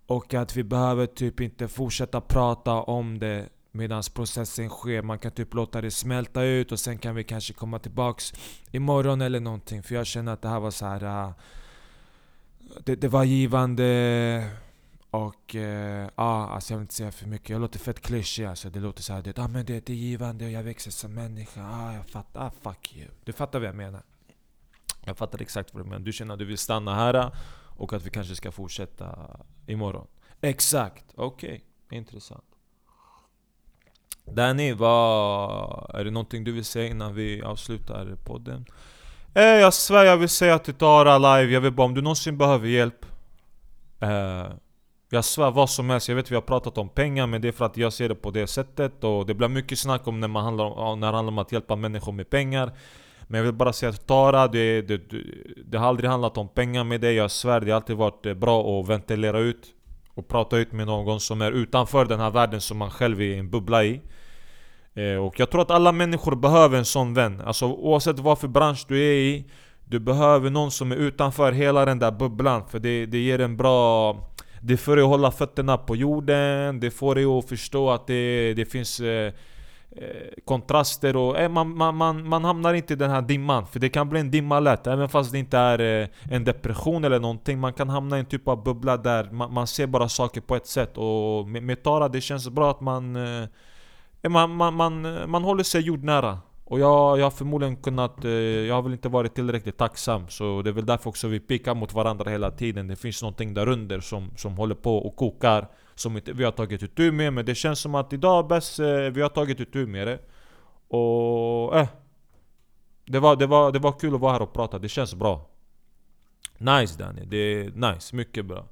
och 0.06 0.34
att 0.34 0.56
vi 0.56 0.64
behöver 0.64 1.06
typ 1.06 1.40
inte 1.40 1.68
fortsätta 1.68 2.20
prata 2.20 2.72
om 2.72 3.18
det 3.18 3.48
Medan 3.72 4.02
processen 4.14 4.68
sker, 4.68 5.02
man 5.02 5.18
kan 5.18 5.32
typ 5.32 5.54
låta 5.54 5.80
det 5.80 5.90
smälta 5.90 6.42
ut 6.42 6.72
och 6.72 6.80
sen 6.80 6.98
kan 6.98 7.14
vi 7.14 7.24
kanske 7.24 7.52
komma 7.52 7.78
tillbaks 7.78 8.32
imorgon 8.70 9.20
eller 9.20 9.40
någonting. 9.40 9.82
För 9.82 9.94
jag 9.94 10.06
känner 10.06 10.32
att 10.32 10.42
det 10.42 10.48
här 10.48 10.60
var 10.60 10.70
så 10.70 10.86
här. 10.86 11.04
Uh, 11.04 11.32
det, 12.84 12.96
det, 12.96 13.08
var 13.08 13.24
givande 13.24 14.50
och 15.10 15.54
uh, 15.54 15.62
ja, 15.62 16.08
uh, 16.16 16.26
alltså 16.26 16.72
jag 16.72 16.78
vill 16.78 16.84
inte 16.84 16.94
säga 16.94 17.12
för 17.12 17.26
mycket. 17.26 17.48
Jag 17.48 17.60
låter 17.60 17.78
fett 17.78 18.00
klyschig 18.00 18.44
alltså. 18.44 18.70
Det 18.70 18.80
låter 18.80 19.02
såhär, 19.02 19.22
det, 19.22 19.38
ah, 19.38 19.48
men 19.48 19.66
det, 19.66 19.86
det 19.86 19.92
är 19.92 19.96
givande 19.96 20.44
och 20.44 20.50
jag 20.50 20.62
växer 20.62 20.90
som 20.90 21.14
människa. 21.14 21.60
Ah, 21.60 21.94
jag 21.94 22.06
fattar, 22.06 22.46
ah, 22.46 22.50
fuck 22.62 22.96
you. 22.96 23.08
Du 23.24 23.32
fattar 23.32 23.58
vad 23.58 23.68
jag 23.68 23.76
menar? 23.76 24.02
Jag 25.04 25.16
fattar 25.16 25.42
exakt 25.42 25.74
vad 25.74 25.84
du 25.84 25.88
menar. 25.88 26.04
Du 26.04 26.12
känner 26.12 26.34
att 26.34 26.38
du 26.38 26.44
vill 26.44 26.58
stanna 26.58 26.94
här 26.94 27.14
ah, 27.14 27.32
och 27.76 27.92
att 27.92 28.06
vi 28.06 28.10
kanske 28.10 28.36
ska 28.36 28.52
fortsätta 28.52 29.40
imorgon. 29.66 30.06
Exakt, 30.40 31.04
okej. 31.14 31.64
Okay. 31.86 31.98
Intressant. 31.98 32.49
Danny, 34.32 34.72
vad... 34.72 35.90
Är 35.94 36.04
det 36.04 36.10
någonting 36.10 36.44
du 36.44 36.52
vill 36.52 36.64
säga 36.64 36.86
innan 36.90 37.14
vi 37.14 37.42
avslutar 37.42 38.16
podden? 38.24 38.64
Eh, 39.34 39.42
jag 39.42 39.74
svär 39.74 40.04
jag 40.04 40.16
vill 40.16 40.28
säga 40.28 40.58
till 40.58 40.74
Tara 40.74 41.18
live, 41.18 41.52
jag 41.52 41.60
vill 41.60 41.72
bara 41.72 41.86
om 41.86 41.94
du 41.94 42.00
någonsin 42.02 42.38
behöver 42.38 42.68
hjälp. 42.68 43.06
Eh, 44.00 44.46
Jag 45.12 45.24
svär 45.24 45.50
vad 45.50 45.70
som 45.70 45.90
helst, 45.90 46.08
jag 46.08 46.16
vet 46.16 46.30
vi 46.30 46.34
har 46.34 46.42
pratat 46.42 46.78
om 46.78 46.88
pengar 46.88 47.26
men 47.26 47.40
det 47.42 47.48
är 47.48 47.52
för 47.52 47.64
att 47.64 47.76
jag 47.76 47.92
ser 47.92 48.08
det 48.08 48.14
på 48.14 48.30
det 48.30 48.46
sättet. 48.46 49.04
Och 49.04 49.26
det 49.26 49.34
blir 49.34 49.48
mycket 49.48 49.78
snack 49.78 50.06
om 50.06 50.20
när, 50.20 50.28
man 50.28 50.44
handlar 50.44 50.64
om, 50.64 51.00
när 51.00 51.10
det 51.12 51.16
handlar 51.16 51.32
om 51.32 51.38
att 51.38 51.52
hjälpa 51.52 51.76
människor 51.76 52.12
med 52.12 52.30
pengar. 52.30 52.72
Men 53.28 53.38
jag 53.38 53.44
vill 53.44 53.54
bara 53.54 53.72
säga 53.72 53.92
till 53.92 54.06
Tara, 54.06 54.48
det, 54.48 54.82
det, 54.82 55.00
det, 55.64 55.78
har 55.78 55.88
aldrig 55.88 56.10
handlat 56.10 56.36
om 56.36 56.48
pengar 56.48 56.84
med 56.84 57.00
dig. 57.00 57.14
Jag 57.14 57.30
svär, 57.30 57.60
det 57.60 57.70
har 57.70 57.76
alltid 57.76 57.96
varit 57.96 58.26
eh, 58.26 58.34
bra 58.34 58.80
att 58.80 58.88
ventilera 58.88 59.38
ut 59.38 59.66
och 60.14 60.28
prata 60.28 60.58
ut 60.58 60.72
med 60.72 60.86
någon 60.86 61.20
som 61.20 61.42
är 61.42 61.52
utanför 61.52 62.04
den 62.04 62.20
här 62.20 62.30
världen 62.30 62.60
som 62.60 62.78
man 62.78 62.90
själv 62.90 63.20
är 63.20 63.24
i 63.24 63.38
en 63.38 63.50
bubbla 63.50 63.84
i. 63.84 63.94
Eh, 63.94 64.00
Eh, 64.94 65.16
och 65.16 65.40
jag 65.40 65.50
tror 65.50 65.62
att 65.62 65.70
alla 65.70 65.92
människor 65.92 66.36
behöver 66.36 66.78
en 66.78 66.84
sån 66.84 67.14
vän. 67.14 67.42
Alltså 67.46 67.66
oavsett 67.66 68.18
vad 68.18 68.38
för 68.38 68.48
bransch 68.48 68.84
du 68.88 68.98
är 68.98 69.12
i. 69.12 69.44
Du 69.84 69.98
behöver 69.98 70.50
någon 70.50 70.70
som 70.70 70.92
är 70.92 70.96
utanför 70.96 71.52
hela 71.52 71.84
den 71.84 71.98
där 71.98 72.10
bubblan. 72.10 72.62
För 72.68 72.78
det, 72.78 73.06
det 73.06 73.18
ger 73.18 73.40
en 73.40 73.56
bra... 73.56 74.16
Det 74.62 74.76
får 74.76 74.96
dig 74.96 75.02
att 75.02 75.08
hålla 75.08 75.30
fötterna 75.30 75.78
på 75.78 75.96
jorden. 75.96 76.80
Det 76.80 76.90
får 76.90 77.14
dig 77.14 77.24
att 77.24 77.48
förstå 77.48 77.90
att 77.90 78.06
det, 78.06 78.54
det 78.54 78.66
finns 78.66 79.00
eh, 79.00 79.26
eh 79.26 79.32
kontraster 80.44 81.16
och 81.16 81.38
eh, 81.38 81.48
man, 81.48 81.76
man, 81.76 81.96
man, 81.96 82.28
man 82.28 82.44
hamnar 82.44 82.74
inte 82.74 82.92
i 82.92 82.96
den 82.96 83.10
här 83.10 83.22
dimman. 83.22 83.66
För 83.66 83.80
det 83.80 83.88
kan 83.88 84.08
bli 84.08 84.20
en 84.20 84.30
dimma 84.30 84.60
lätt. 84.60 84.86
Även 84.86 85.08
fast 85.08 85.32
det 85.32 85.38
inte 85.38 85.58
är 85.58 86.02
eh, 86.02 86.08
en 86.30 86.44
depression 86.44 87.04
eller 87.04 87.20
någonting. 87.20 87.58
Man 87.58 87.72
kan 87.72 87.88
hamna 87.88 88.16
i 88.16 88.20
en 88.20 88.26
typ 88.26 88.48
av 88.48 88.64
bubbla 88.64 88.96
där 88.96 89.30
man, 89.30 89.54
man 89.54 89.66
ser 89.66 89.86
bara 89.86 90.08
saker 90.08 90.40
på 90.40 90.56
ett 90.56 90.66
sätt. 90.66 90.98
Och 90.98 91.48
med, 91.48 91.62
med 91.62 91.82
Tara, 91.82 92.08
det 92.08 92.20
känns 92.20 92.48
bra 92.48 92.70
att 92.70 92.80
man 92.80 93.16
eh, 93.16 93.48
man, 94.28 94.56
man, 94.56 94.74
man, 94.74 95.30
man 95.30 95.44
håller 95.44 95.64
sig 95.64 95.82
jordnära. 95.82 96.38
Och 96.64 96.80
jag, 96.80 97.18
jag 97.18 97.26
har 97.26 97.30
förmodligen 97.30 97.76
kunnat, 97.76 98.24
eh, 98.24 98.30
jag 98.30 98.74
har 98.74 98.82
väl 98.82 98.92
inte 98.92 99.08
varit 99.08 99.34
tillräckligt 99.34 99.78
tacksam. 99.78 100.28
Så 100.28 100.62
det 100.62 100.70
är 100.70 100.74
väl 100.74 100.86
därför 100.86 101.10
också 101.10 101.28
vi 101.28 101.40
pickar 101.40 101.74
mot 101.74 101.92
varandra 101.92 102.30
hela 102.30 102.50
tiden. 102.50 102.88
Det 102.88 102.96
finns 102.96 103.22
någonting 103.22 103.54
där 103.54 103.68
under 103.68 104.00
som, 104.00 104.30
som 104.36 104.56
håller 104.56 104.74
på 104.74 104.98
och 104.98 105.16
kokar 105.16 105.68
Som 105.94 106.16
inte 106.16 106.32
vi 106.32 106.44
har 106.44 106.52
tagit 106.52 106.82
itu 106.82 107.12
med. 107.12 107.32
Men 107.32 107.44
det 107.44 107.54
känns 107.54 107.80
som 107.80 107.94
att 107.94 108.12
idag 108.12 108.48
bäst 108.48 108.78
eh, 108.78 108.86
vi 108.86 109.22
har 109.22 109.28
tagit 109.28 109.60
itu 109.60 109.86
med 109.86 110.06
det. 110.06 110.18
Och 110.88 111.76
eh 111.76 111.86
det 113.10 113.20
var, 113.20 113.36
det, 113.36 113.46
var, 113.46 113.72
det 113.72 113.78
var 113.78 113.92
kul 113.92 114.14
att 114.14 114.20
vara 114.20 114.32
här 114.32 114.42
och 114.42 114.52
prata, 114.52 114.78
det 114.78 114.88
känns 114.88 115.14
bra. 115.14 115.46
Nice 116.58 116.98
Danny, 116.98 117.24
det 117.24 117.36
är 117.36 117.92
nice, 117.92 118.16
mycket 118.16 118.46
bra. 118.46 118.64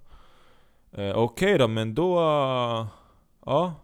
Eh, 0.93 1.11
Okej 1.11 1.15
okay 1.15 1.59
då, 1.59 1.69
men 1.69 1.95
då... 1.95 2.19
Uh, 2.19 2.87
ja 3.47 3.75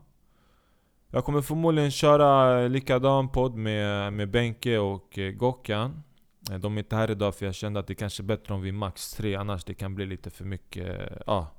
jag 1.15 1.25
kommer 1.25 1.43
förmodligen 1.43 1.91
köra 1.91 2.61
likadan 2.69 3.29
podd 3.29 3.55
med, 3.55 4.13
med 4.13 4.31
Benke 4.31 4.79
och 4.79 5.19
eh, 5.19 5.31
Gokkan 5.31 6.03
eh, 6.51 6.59
De 6.59 6.75
är 6.75 6.79
inte 6.79 6.97
här 6.97 7.11
idag 7.11 7.35
för 7.35 7.47
jag 7.47 7.55
kände 7.55 7.81
att 7.81 7.87
det 7.87 7.95
kanske 7.95 8.23
är 8.23 8.25
bättre 8.25 8.55
om 8.55 8.63
vi 8.63 8.69
är 8.69 8.73
max 8.73 9.13
tre 9.13 9.35
Annars 9.35 9.65
det 9.65 9.75
kan 9.75 9.95
bli 9.95 10.07
lite 10.07 10.31
för 10.31 10.45
mycket, 10.45 10.89
eh, 10.89 11.17
ja. 11.27 11.51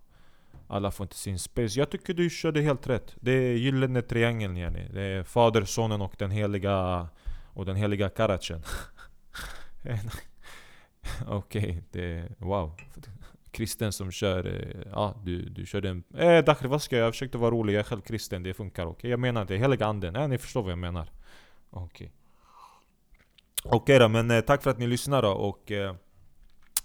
Alla 0.68 0.92
får 0.92 1.04
inte 1.04 1.16
sin 1.16 1.40
space. 1.40 1.80
Jag 1.80 1.90
tycker 1.90 2.14
du 2.14 2.30
körde 2.30 2.62
helt 2.62 2.88
rätt. 2.88 3.16
Det 3.20 3.32
är 3.32 3.54
gyllene 3.54 4.02
triangeln 4.02 4.58
yani 4.58 4.88
Det 4.94 5.02
är 5.02 5.24
Fader, 5.24 5.66
Sonen 5.66 6.02
och 6.02 6.16
den 6.18 6.32
heliga 6.32 7.08
Och 7.54 7.66
den 7.66 7.76
heliga 7.76 8.10
Karachen. 8.10 8.64
Okej, 11.28 11.64
okay, 11.64 11.82
det... 11.92 12.30
Wow 12.38 12.72
kristen 13.56 13.92
som 13.94 14.12
kör... 14.12 14.46
Eh, 14.48 14.92
ja, 14.92 15.16
du, 15.24 15.50
du 15.50 15.66
körde 15.66 15.90
en... 15.90 16.04
Eh, 16.18 16.44
Dakhri 16.44 16.68
vad 16.68 16.82
ska 16.82 16.98
jag? 16.98 17.06
Jag 17.06 17.14
försökte 17.14 17.38
vara 17.38 17.52
rolig, 17.52 17.74
jag 17.74 17.80
är 17.80 17.84
själv 17.84 18.02
kristen, 18.02 18.44
det 18.44 18.54
funkar 18.54 18.86
okej? 18.86 18.92
Okay? 18.92 19.12
Jag 19.12 19.20
menar 19.20 19.46
det, 19.46 19.58
heliga 19.58 19.86
anden, 19.86 20.16
eh, 20.16 20.28
ni 20.28 20.38
förstår 20.38 20.62
vad 20.62 20.72
jag 20.72 20.80
menar 20.80 21.12
Okej 21.70 21.86
okay. 21.86 22.10
Okej 23.64 23.78
okay 23.78 24.00
då, 24.00 24.08
men 24.08 24.32
eh, 24.32 24.42
tack 24.42 24.64
för 24.64 24.72
att 24.72 24.80
ni 24.80 24.88
lyssnar 24.88 25.22
då 25.22 25.32
och 25.32 25.72
eh, 25.72 25.96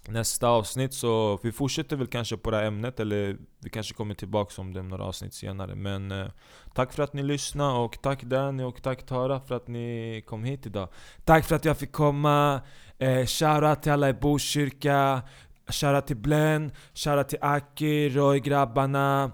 Nästa 0.09 0.49
avsnitt 0.49 0.95
så, 0.95 1.39
vi 1.43 1.53
fortsätter 1.53 1.97
väl 1.97 2.07
kanske 2.07 2.37
på 2.37 2.51
det 2.51 2.57
här 2.57 2.65
ämnet 2.65 3.01
eller 3.01 3.37
vi 3.59 3.71
kanske 3.71 3.95
kommer 3.95 4.15
tillbaka 4.15 4.63
om 4.63 4.73
det 4.73 4.83
några 4.83 5.05
avsnitt 5.05 5.35
senare 5.35 5.75
Men 5.75 6.13
eh, 6.13 6.27
tack 6.75 6.93
för 6.93 7.03
att 7.03 7.13
ni 7.13 7.23
lyssnade 7.23 7.79
och 7.79 8.03
tack 8.03 8.23
Danny 8.23 8.63
och 8.63 8.83
tack 8.83 9.07
Tara 9.07 9.41
för 9.41 9.55
att 9.55 9.69
ni 9.69 10.23
kom 10.27 10.45
hit 10.45 10.67
idag 10.67 10.89
Tack 11.25 11.45
för 11.45 11.57
att 11.57 11.65
jag 11.65 11.79
fick 11.79 11.93
komma, 11.93 12.61
eh, 12.99 13.27
shoutout 13.27 13.83
till 13.83 13.93
alla 13.93 14.09
i 14.09 14.13
Botkyrka 14.13 15.23
Shoutout 15.71 16.07
till 16.07 16.17
Blen, 16.17 16.73
shoutout 16.95 17.29
till 17.29 17.39
Aki, 17.43 18.09
Roy, 18.09 18.41
grabbarna. 18.41 19.31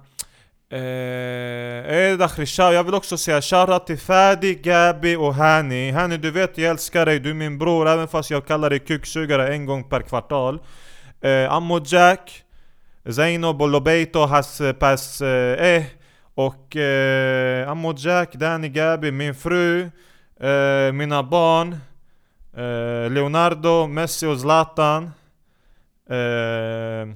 Eh, 0.70 2.18
Dakhri, 2.18 2.46
jag 2.58 2.84
vill 2.84 2.94
också 2.94 3.16
säga 3.16 3.42
shoutout 3.42 3.86
till 3.86 3.98
Fadi, 3.98 4.54
Gabi 4.54 5.16
och 5.16 5.34
Hani. 5.34 5.90
Hani 5.90 6.16
du 6.16 6.30
vet 6.30 6.58
jag 6.58 6.70
älskar 6.70 7.06
dig, 7.06 7.20
du 7.20 7.30
är 7.30 7.34
min 7.34 7.58
bror 7.58 7.88
även 7.88 8.08
fast 8.08 8.30
jag 8.30 8.46
kallar 8.46 8.70
dig 8.70 8.78
kuksugare 8.78 9.54
en 9.54 9.66
gång 9.66 9.84
per 9.88 10.00
kvartal. 10.00 10.60
Eh, 11.20 11.52
Ammo 11.52 11.80
Jack, 11.84 12.44
Zaino 13.10 13.52
Bolobeito 13.52 14.26
Has 14.26 14.60
eh, 14.60 14.72
Pass 14.72 15.20
eh, 15.20 15.66
eh, 15.66 15.84
och 16.34 16.76
eh, 16.76 17.70
Ammo 17.70 17.94
Jack, 17.96 18.32
Danny 18.34 18.68
Gabi, 18.68 19.10
min 19.10 19.34
fru, 19.34 19.90
eh, 20.40 20.92
mina 20.92 21.22
barn, 21.22 21.76
eh, 22.56 23.10
Leonardo, 23.10 23.86
Messi 23.86 24.26
och 24.26 24.40
Zlatan. 24.40 25.10
Uh, 26.10 27.14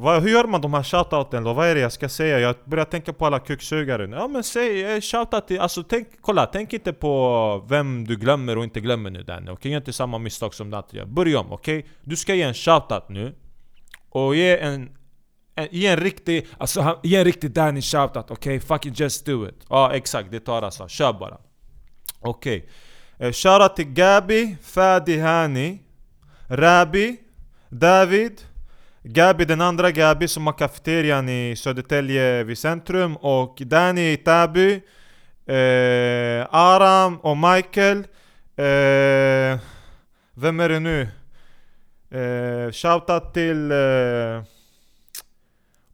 vad, 0.00 0.22
hur 0.22 0.30
gör 0.30 0.44
man 0.44 0.60
de 0.60 0.74
här 0.74 0.82
shoutouten 0.82 1.44
då? 1.44 1.52
Vad 1.52 1.66
är 1.66 1.74
det 1.74 1.80
jag 1.80 1.92
ska 1.92 2.08
säga? 2.08 2.40
Jag 2.40 2.54
börjar 2.64 2.84
tänka 2.84 3.12
på 3.12 3.26
alla 3.26 3.38
kuksugare 3.38 4.06
nu. 4.06 4.16
Ja 4.16 4.28
men 4.28 4.44
säg 4.44 4.94
eh, 4.94 5.00
shoutout 5.00 5.48
till, 5.48 5.60
alltså 5.60 5.82
tänk, 5.82 6.08
kolla, 6.20 6.46
tänk 6.46 6.72
inte 6.72 6.92
på 6.92 7.66
vem 7.68 8.06
du 8.06 8.16
glömmer 8.16 8.58
och 8.58 8.64
inte 8.64 8.80
glömmer 8.80 9.10
nu 9.10 9.22
Danny, 9.22 9.42
okej? 9.44 9.52
Okay? 9.52 9.72
Gör 9.72 9.78
inte 9.78 9.92
samma 9.92 10.18
misstag 10.18 10.54
som 10.54 10.70
Natte 10.70 10.96
gör. 10.96 11.04
Börja 11.04 11.40
om, 11.40 11.52
okej? 11.52 11.78
Okay? 11.78 11.90
Du 12.04 12.16
ska 12.16 12.34
ge 12.34 12.42
en 12.42 12.54
shoutout 12.54 13.08
nu. 13.08 13.34
Och 14.10 14.36
ge 14.36 14.58
en, 14.58 14.90
en, 15.54 15.68
ge 15.70 15.86
en 15.86 15.96
riktig, 15.96 16.46
alltså 16.58 17.00
ge 17.02 17.16
en 17.16 17.24
riktig 17.24 17.50
Danny 17.50 17.82
shoutout, 17.82 18.30
okej? 18.30 18.56
Okay? 18.56 18.60
Fucking 18.60 18.92
just 18.96 19.26
do 19.26 19.48
it. 19.48 19.66
Ja 19.68 19.92
exakt, 19.92 20.30
det 20.30 20.40
tar 20.40 20.62
alltså. 20.62 20.88
Kör 20.88 21.12
bara. 21.12 21.38
Okej. 22.20 22.58
Okay. 23.16 23.28
Eh, 23.28 23.32
shoutout 23.32 23.76
till 23.76 23.92
Gabi, 23.92 24.56
Fadi 24.62 25.18
Hani, 25.18 25.78
Rabi, 26.52 27.16
David, 27.68 28.40
Gabi, 29.02 29.44
den 29.44 29.60
andra 29.60 29.90
Gabi 29.90 30.28
som 30.28 30.46
har 30.46 30.52
kafeterian 30.52 31.28
i 31.28 31.56
Södertälje 31.56 32.44
vid 32.44 32.58
centrum 32.58 33.16
och 33.16 33.62
Danny 33.66 34.12
i 34.12 34.16
Täby 34.16 34.72
eh, 35.46 36.46
Aram 36.50 37.16
och 37.16 37.36
Michael 37.36 37.98
eh, 38.56 39.58
Vem 40.34 40.60
är 40.60 40.68
det 40.68 40.80
nu? 40.80 41.08
Eh, 42.10 42.72
shoutout 42.72 43.34
till 43.34 43.70
eh, 43.70 44.42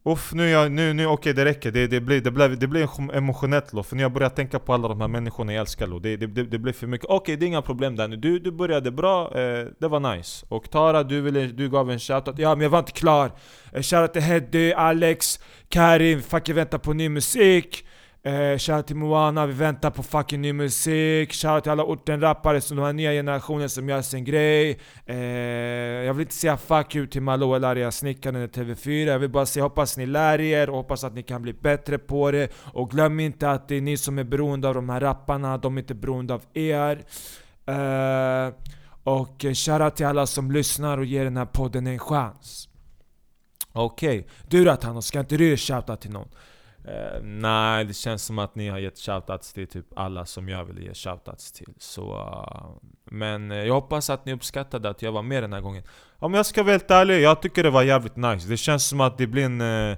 Uff, 0.07 0.33
nu, 0.33 0.49
jag, 0.49 0.71
nu, 0.71 0.93
nu 0.93 1.05
okej 1.05 1.13
okay, 1.13 1.33
det 1.33 1.45
räcker. 1.45 1.71
Det, 1.71 1.87
det, 1.87 2.01
blir, 2.01 2.21
det, 2.21 2.31
blir, 2.31 2.49
det 2.49 2.67
blir 2.67 3.15
emotionellt 3.15 3.71
då. 3.71 3.83
För 3.83 3.95
när 3.95 4.03
jag 4.03 4.11
börjar 4.11 4.29
tänka 4.29 4.59
på 4.59 4.73
alla 4.73 4.87
de 4.87 5.01
här 5.01 5.07
människorna 5.07 5.53
jag 5.53 5.61
älskar 5.61 5.87
då, 5.87 5.99
det, 5.99 6.17
det, 6.17 6.27
det, 6.27 6.43
det 6.43 6.59
blir 6.59 6.73
för 6.73 6.87
mycket. 6.87 7.05
Okej, 7.05 7.17
okay, 7.17 7.35
det 7.35 7.45
är 7.45 7.47
inga 7.47 7.61
problem 7.61 7.95
där 7.95 8.07
nu. 8.07 8.15
Du, 8.15 8.39
du 8.39 8.51
började 8.51 8.91
bra, 8.91 9.25
eh, 9.25 9.65
det 9.79 9.87
var 9.87 10.15
nice. 10.15 10.45
Och 10.49 10.69
Tara, 10.69 11.03
du, 11.03 11.21
ville, 11.21 11.45
du 11.45 11.69
gav 11.69 11.91
en 11.91 11.99
shoutout. 11.99 12.39
Ja, 12.39 12.55
men 12.55 12.61
jag 12.61 12.69
var 12.69 12.79
inte 12.79 12.91
klar. 12.91 13.31
Eh, 13.73 13.81
shoutout 13.81 14.13
till 14.13 14.21
Heddy, 14.21 14.73
Alex, 14.73 15.39
Karin, 15.69 16.21
fuck 16.21 16.49
jag 16.49 16.55
väntar 16.55 16.77
på 16.77 16.93
ny 16.93 17.09
musik. 17.09 17.85
Eh, 18.23 18.57
shoutout 18.57 18.87
till 18.87 18.95
Moana, 18.95 19.45
vi 19.45 19.53
väntar 19.53 19.89
på 19.91 20.03
fucking 20.03 20.41
ny 20.41 20.53
musik. 20.53 21.33
Shoutout 21.33 21.63
till 21.63 21.71
alla 21.71 21.83
ortenrappare 21.83 22.61
som 22.61 22.77
de 22.77 22.83
här 22.83 22.93
nya 22.93 23.11
generationen 23.11 23.69
som 23.69 23.89
gör 23.89 24.01
sin 24.01 24.23
grej. 24.23 24.79
Eh, 25.05 25.17
jag 26.05 26.13
vill 26.13 26.21
inte 26.21 26.33
säga 26.33 26.57
fuck 26.57 26.95
you 26.95 27.07
till 27.07 27.21
Malou 27.21 27.55
eller 27.55 27.67
Arja 27.67 27.91
Snickaren 27.91 28.35
eller 28.35 28.47
TV4. 28.47 29.05
Jag 29.05 29.19
vill 29.19 29.29
bara 29.29 29.45
säga 29.45 29.63
hoppas 29.63 29.97
ni 29.97 30.05
lär 30.05 30.41
er 30.41 30.69
och 30.69 30.77
hoppas 30.77 31.03
att 31.03 31.13
ni 31.13 31.23
kan 31.23 31.41
bli 31.41 31.53
bättre 31.53 31.97
på 31.97 32.31
det. 32.31 32.51
Och 32.73 32.91
glöm 32.91 33.19
inte 33.19 33.51
att 33.51 33.67
det 33.67 33.75
är 33.75 33.81
ni 33.81 33.97
som 33.97 34.19
är 34.19 34.23
beroende 34.23 34.67
av 34.67 34.73
de 34.73 34.89
här 34.89 34.99
rapparna, 34.99 35.57
de 35.57 35.77
är 35.77 35.81
inte 35.81 35.95
beroende 35.95 36.33
av 36.33 36.41
er. 36.53 37.05
Eh, 37.65 38.53
och 39.03 39.41
shoutout 39.41 39.95
till 39.95 40.05
alla 40.05 40.27
som 40.27 40.51
lyssnar 40.51 40.97
och 40.97 41.05
ger 41.05 41.23
den 41.23 41.37
här 41.37 41.45
podden 41.45 41.87
en 41.87 41.99
chans. 41.99 42.69
Okej, 43.71 44.19
okay. 44.19 44.31
du 44.47 44.65
då 44.65 44.75
Thanos, 44.75 45.05
ska 45.05 45.19
inte 45.19 45.37
du 45.37 45.57
shoutouta 45.57 45.75
shoutout 45.75 46.01
till 46.01 46.11
någon? 46.11 46.27
Uh, 46.87 47.21
nej, 47.21 47.85
det 47.85 47.93
känns 47.93 48.25
som 48.25 48.39
att 48.39 48.55
ni 48.55 48.69
har 48.69 48.79
gett 48.79 48.99
shoutouts 48.99 49.53
till 49.53 49.67
typ 49.67 49.85
alla 49.95 50.25
som 50.25 50.49
jag 50.49 50.65
vill 50.65 50.83
ge 50.83 50.93
shoutouts 50.93 51.51
till. 51.51 51.73
Så, 51.77 52.15
uh, 52.15 52.89
men 53.03 53.51
uh, 53.51 53.57
jag 53.57 53.73
hoppas 53.73 54.09
att 54.09 54.25
ni 54.25 54.33
uppskattade 54.33 54.89
att 54.89 55.01
jag 55.01 55.11
var 55.11 55.21
med 55.21 55.43
den 55.43 55.53
här 55.53 55.61
gången. 55.61 55.83
Om 56.19 56.33
jag 56.33 56.45
ska 56.45 56.63
vara 56.63 56.71
helt 56.71 56.91
ärlig, 56.91 57.21
jag 57.21 57.41
tycker 57.41 57.63
det 57.63 57.69
var 57.69 57.83
jävligt 57.83 58.15
nice. 58.15 58.49
Det 58.49 58.57
känns 58.57 58.87
som 58.87 59.01
att 59.01 59.17
det 59.17 59.27
blir 59.27 59.45
en 59.45 59.61
Uh, 59.61 59.97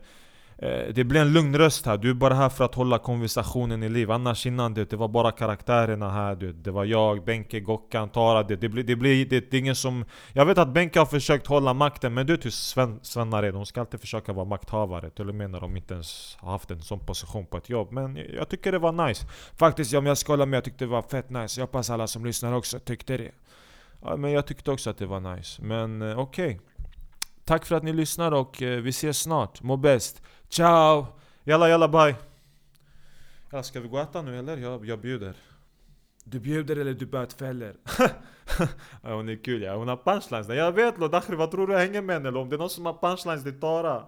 Eh, 0.61 0.93
det 0.93 1.03
blir 1.03 1.21
en 1.21 1.33
lugn 1.33 1.55
röst 1.57 1.85
här, 1.85 1.97
du 1.97 2.09
är 2.09 2.13
bara 2.13 2.33
här 2.33 2.49
för 2.49 2.65
att 2.65 2.75
hålla 2.75 2.99
konversationen 2.99 3.83
i 3.83 3.89
liv. 3.89 4.11
Annars 4.11 4.45
innan 4.45 4.73
det, 4.73 4.89
det 4.89 4.95
var 4.95 5.07
bara 5.07 5.31
karaktärerna 5.31 6.11
här 6.11 6.35
du, 6.35 6.53
Det 6.53 6.71
var 6.71 6.85
jag, 6.85 7.23
Benke, 7.23 7.59
Gockan, 7.59 8.09
Tara. 8.09 8.43
Det, 8.43 8.55
det, 8.55 8.69
blir, 8.69 8.83
det, 8.83 8.95
blir, 8.95 9.25
det, 9.25 9.51
det 9.51 9.57
är 9.57 9.59
ingen 9.59 9.75
som... 9.75 10.05
Jag 10.33 10.45
vet 10.45 10.57
att 10.57 10.73
Benke 10.73 10.99
har 10.99 11.05
försökt 11.05 11.47
hålla 11.47 11.73
makten 11.73 12.13
men 12.13 12.25
du 12.25 12.33
är 12.33 12.49
Sven, 12.49 12.99
Svennared, 13.01 13.53
de 13.53 13.65
ska 13.65 13.79
alltid 13.79 13.99
försöka 13.99 14.33
vara 14.33 14.45
makthavare 14.45 15.09
Till 15.09 15.29
och 15.29 15.35
med 15.35 15.49
när 15.49 15.59
de 15.59 15.77
inte 15.77 15.93
ens 15.93 16.37
har 16.39 16.51
haft 16.51 16.71
en 16.71 16.81
sån 16.81 16.99
position 16.99 17.45
på 17.45 17.57
ett 17.57 17.69
jobb. 17.69 17.91
Men 17.91 18.19
jag 18.35 18.49
tycker 18.49 18.71
det 18.71 18.79
var 18.79 19.07
nice. 19.07 19.25
Faktiskt 19.57 19.93
om 19.93 20.05
jag 20.05 20.17
ska 20.17 20.33
hålla 20.33 20.45
med, 20.45 20.57
jag 20.57 20.63
tyckte 20.63 20.85
det 20.85 20.91
var 20.91 21.01
fett 21.01 21.29
nice. 21.29 21.59
Jag 21.59 21.67
hoppas 21.67 21.89
alla 21.89 22.07
som 22.07 22.25
lyssnar 22.25 22.53
också 22.53 22.79
tyckte 22.79 23.17
det. 23.17 23.31
Ja, 24.01 24.15
Men 24.15 24.31
jag 24.31 24.45
tyckte 24.47 24.71
också 24.71 24.89
att 24.89 24.97
det 24.97 25.05
var 25.05 25.35
nice. 25.35 25.61
Men 25.61 26.01
eh, 26.01 26.19
okej. 26.19 26.55
okay. 26.55 26.59
Tack 27.49 27.65
för 27.65 27.75
att 27.75 27.83
ni 27.83 27.93
lyssnar 27.93 28.31
och 28.31 28.61
eh, 28.61 28.81
vi 28.81 28.89
ses 28.89 29.19
snart, 29.19 29.61
må 29.61 29.77
bäst 29.77 30.21
Ciao! 30.49 31.07
Jalla 31.43 31.69
jalla 31.69 31.87
bye! 31.87 32.15
Ja, 33.51 33.63
ska 33.63 33.79
vi 33.79 33.87
gå 33.87 33.97
och 33.97 34.03
äta 34.03 34.21
nu 34.21 34.39
eller? 34.39 34.57
Jag, 34.57 34.85
jag 34.85 35.01
bjuder. 35.01 35.33
Du 36.23 36.39
bjuder 36.39 36.75
eller 36.75 36.93
du 36.93 37.05
bötfäller? 37.05 37.75
ja, 39.03 39.13
hon 39.13 39.29
är 39.29 39.43
kul 39.43 39.61
ja, 39.61 39.75
hon 39.75 39.87
har 39.87 39.97
punchlines. 39.97 40.49
Jag 40.49 40.71
vet 40.71 40.97
lo, 40.97 41.07
Dakhri 41.07 41.35
vad 41.35 41.51
tror 41.51 41.67
du 41.67 41.73
jag 41.73 41.79
hänger 41.79 42.01
med 42.01 42.15
henne? 42.15 42.39
Om 42.39 42.49
det 42.49 42.55
är 42.55 42.57
någon 42.57 42.69
som 42.69 42.85
har 42.85 42.93
punchlines, 42.93 43.43
det 43.43 43.49
är 43.49 43.59
Tara. 43.59 44.03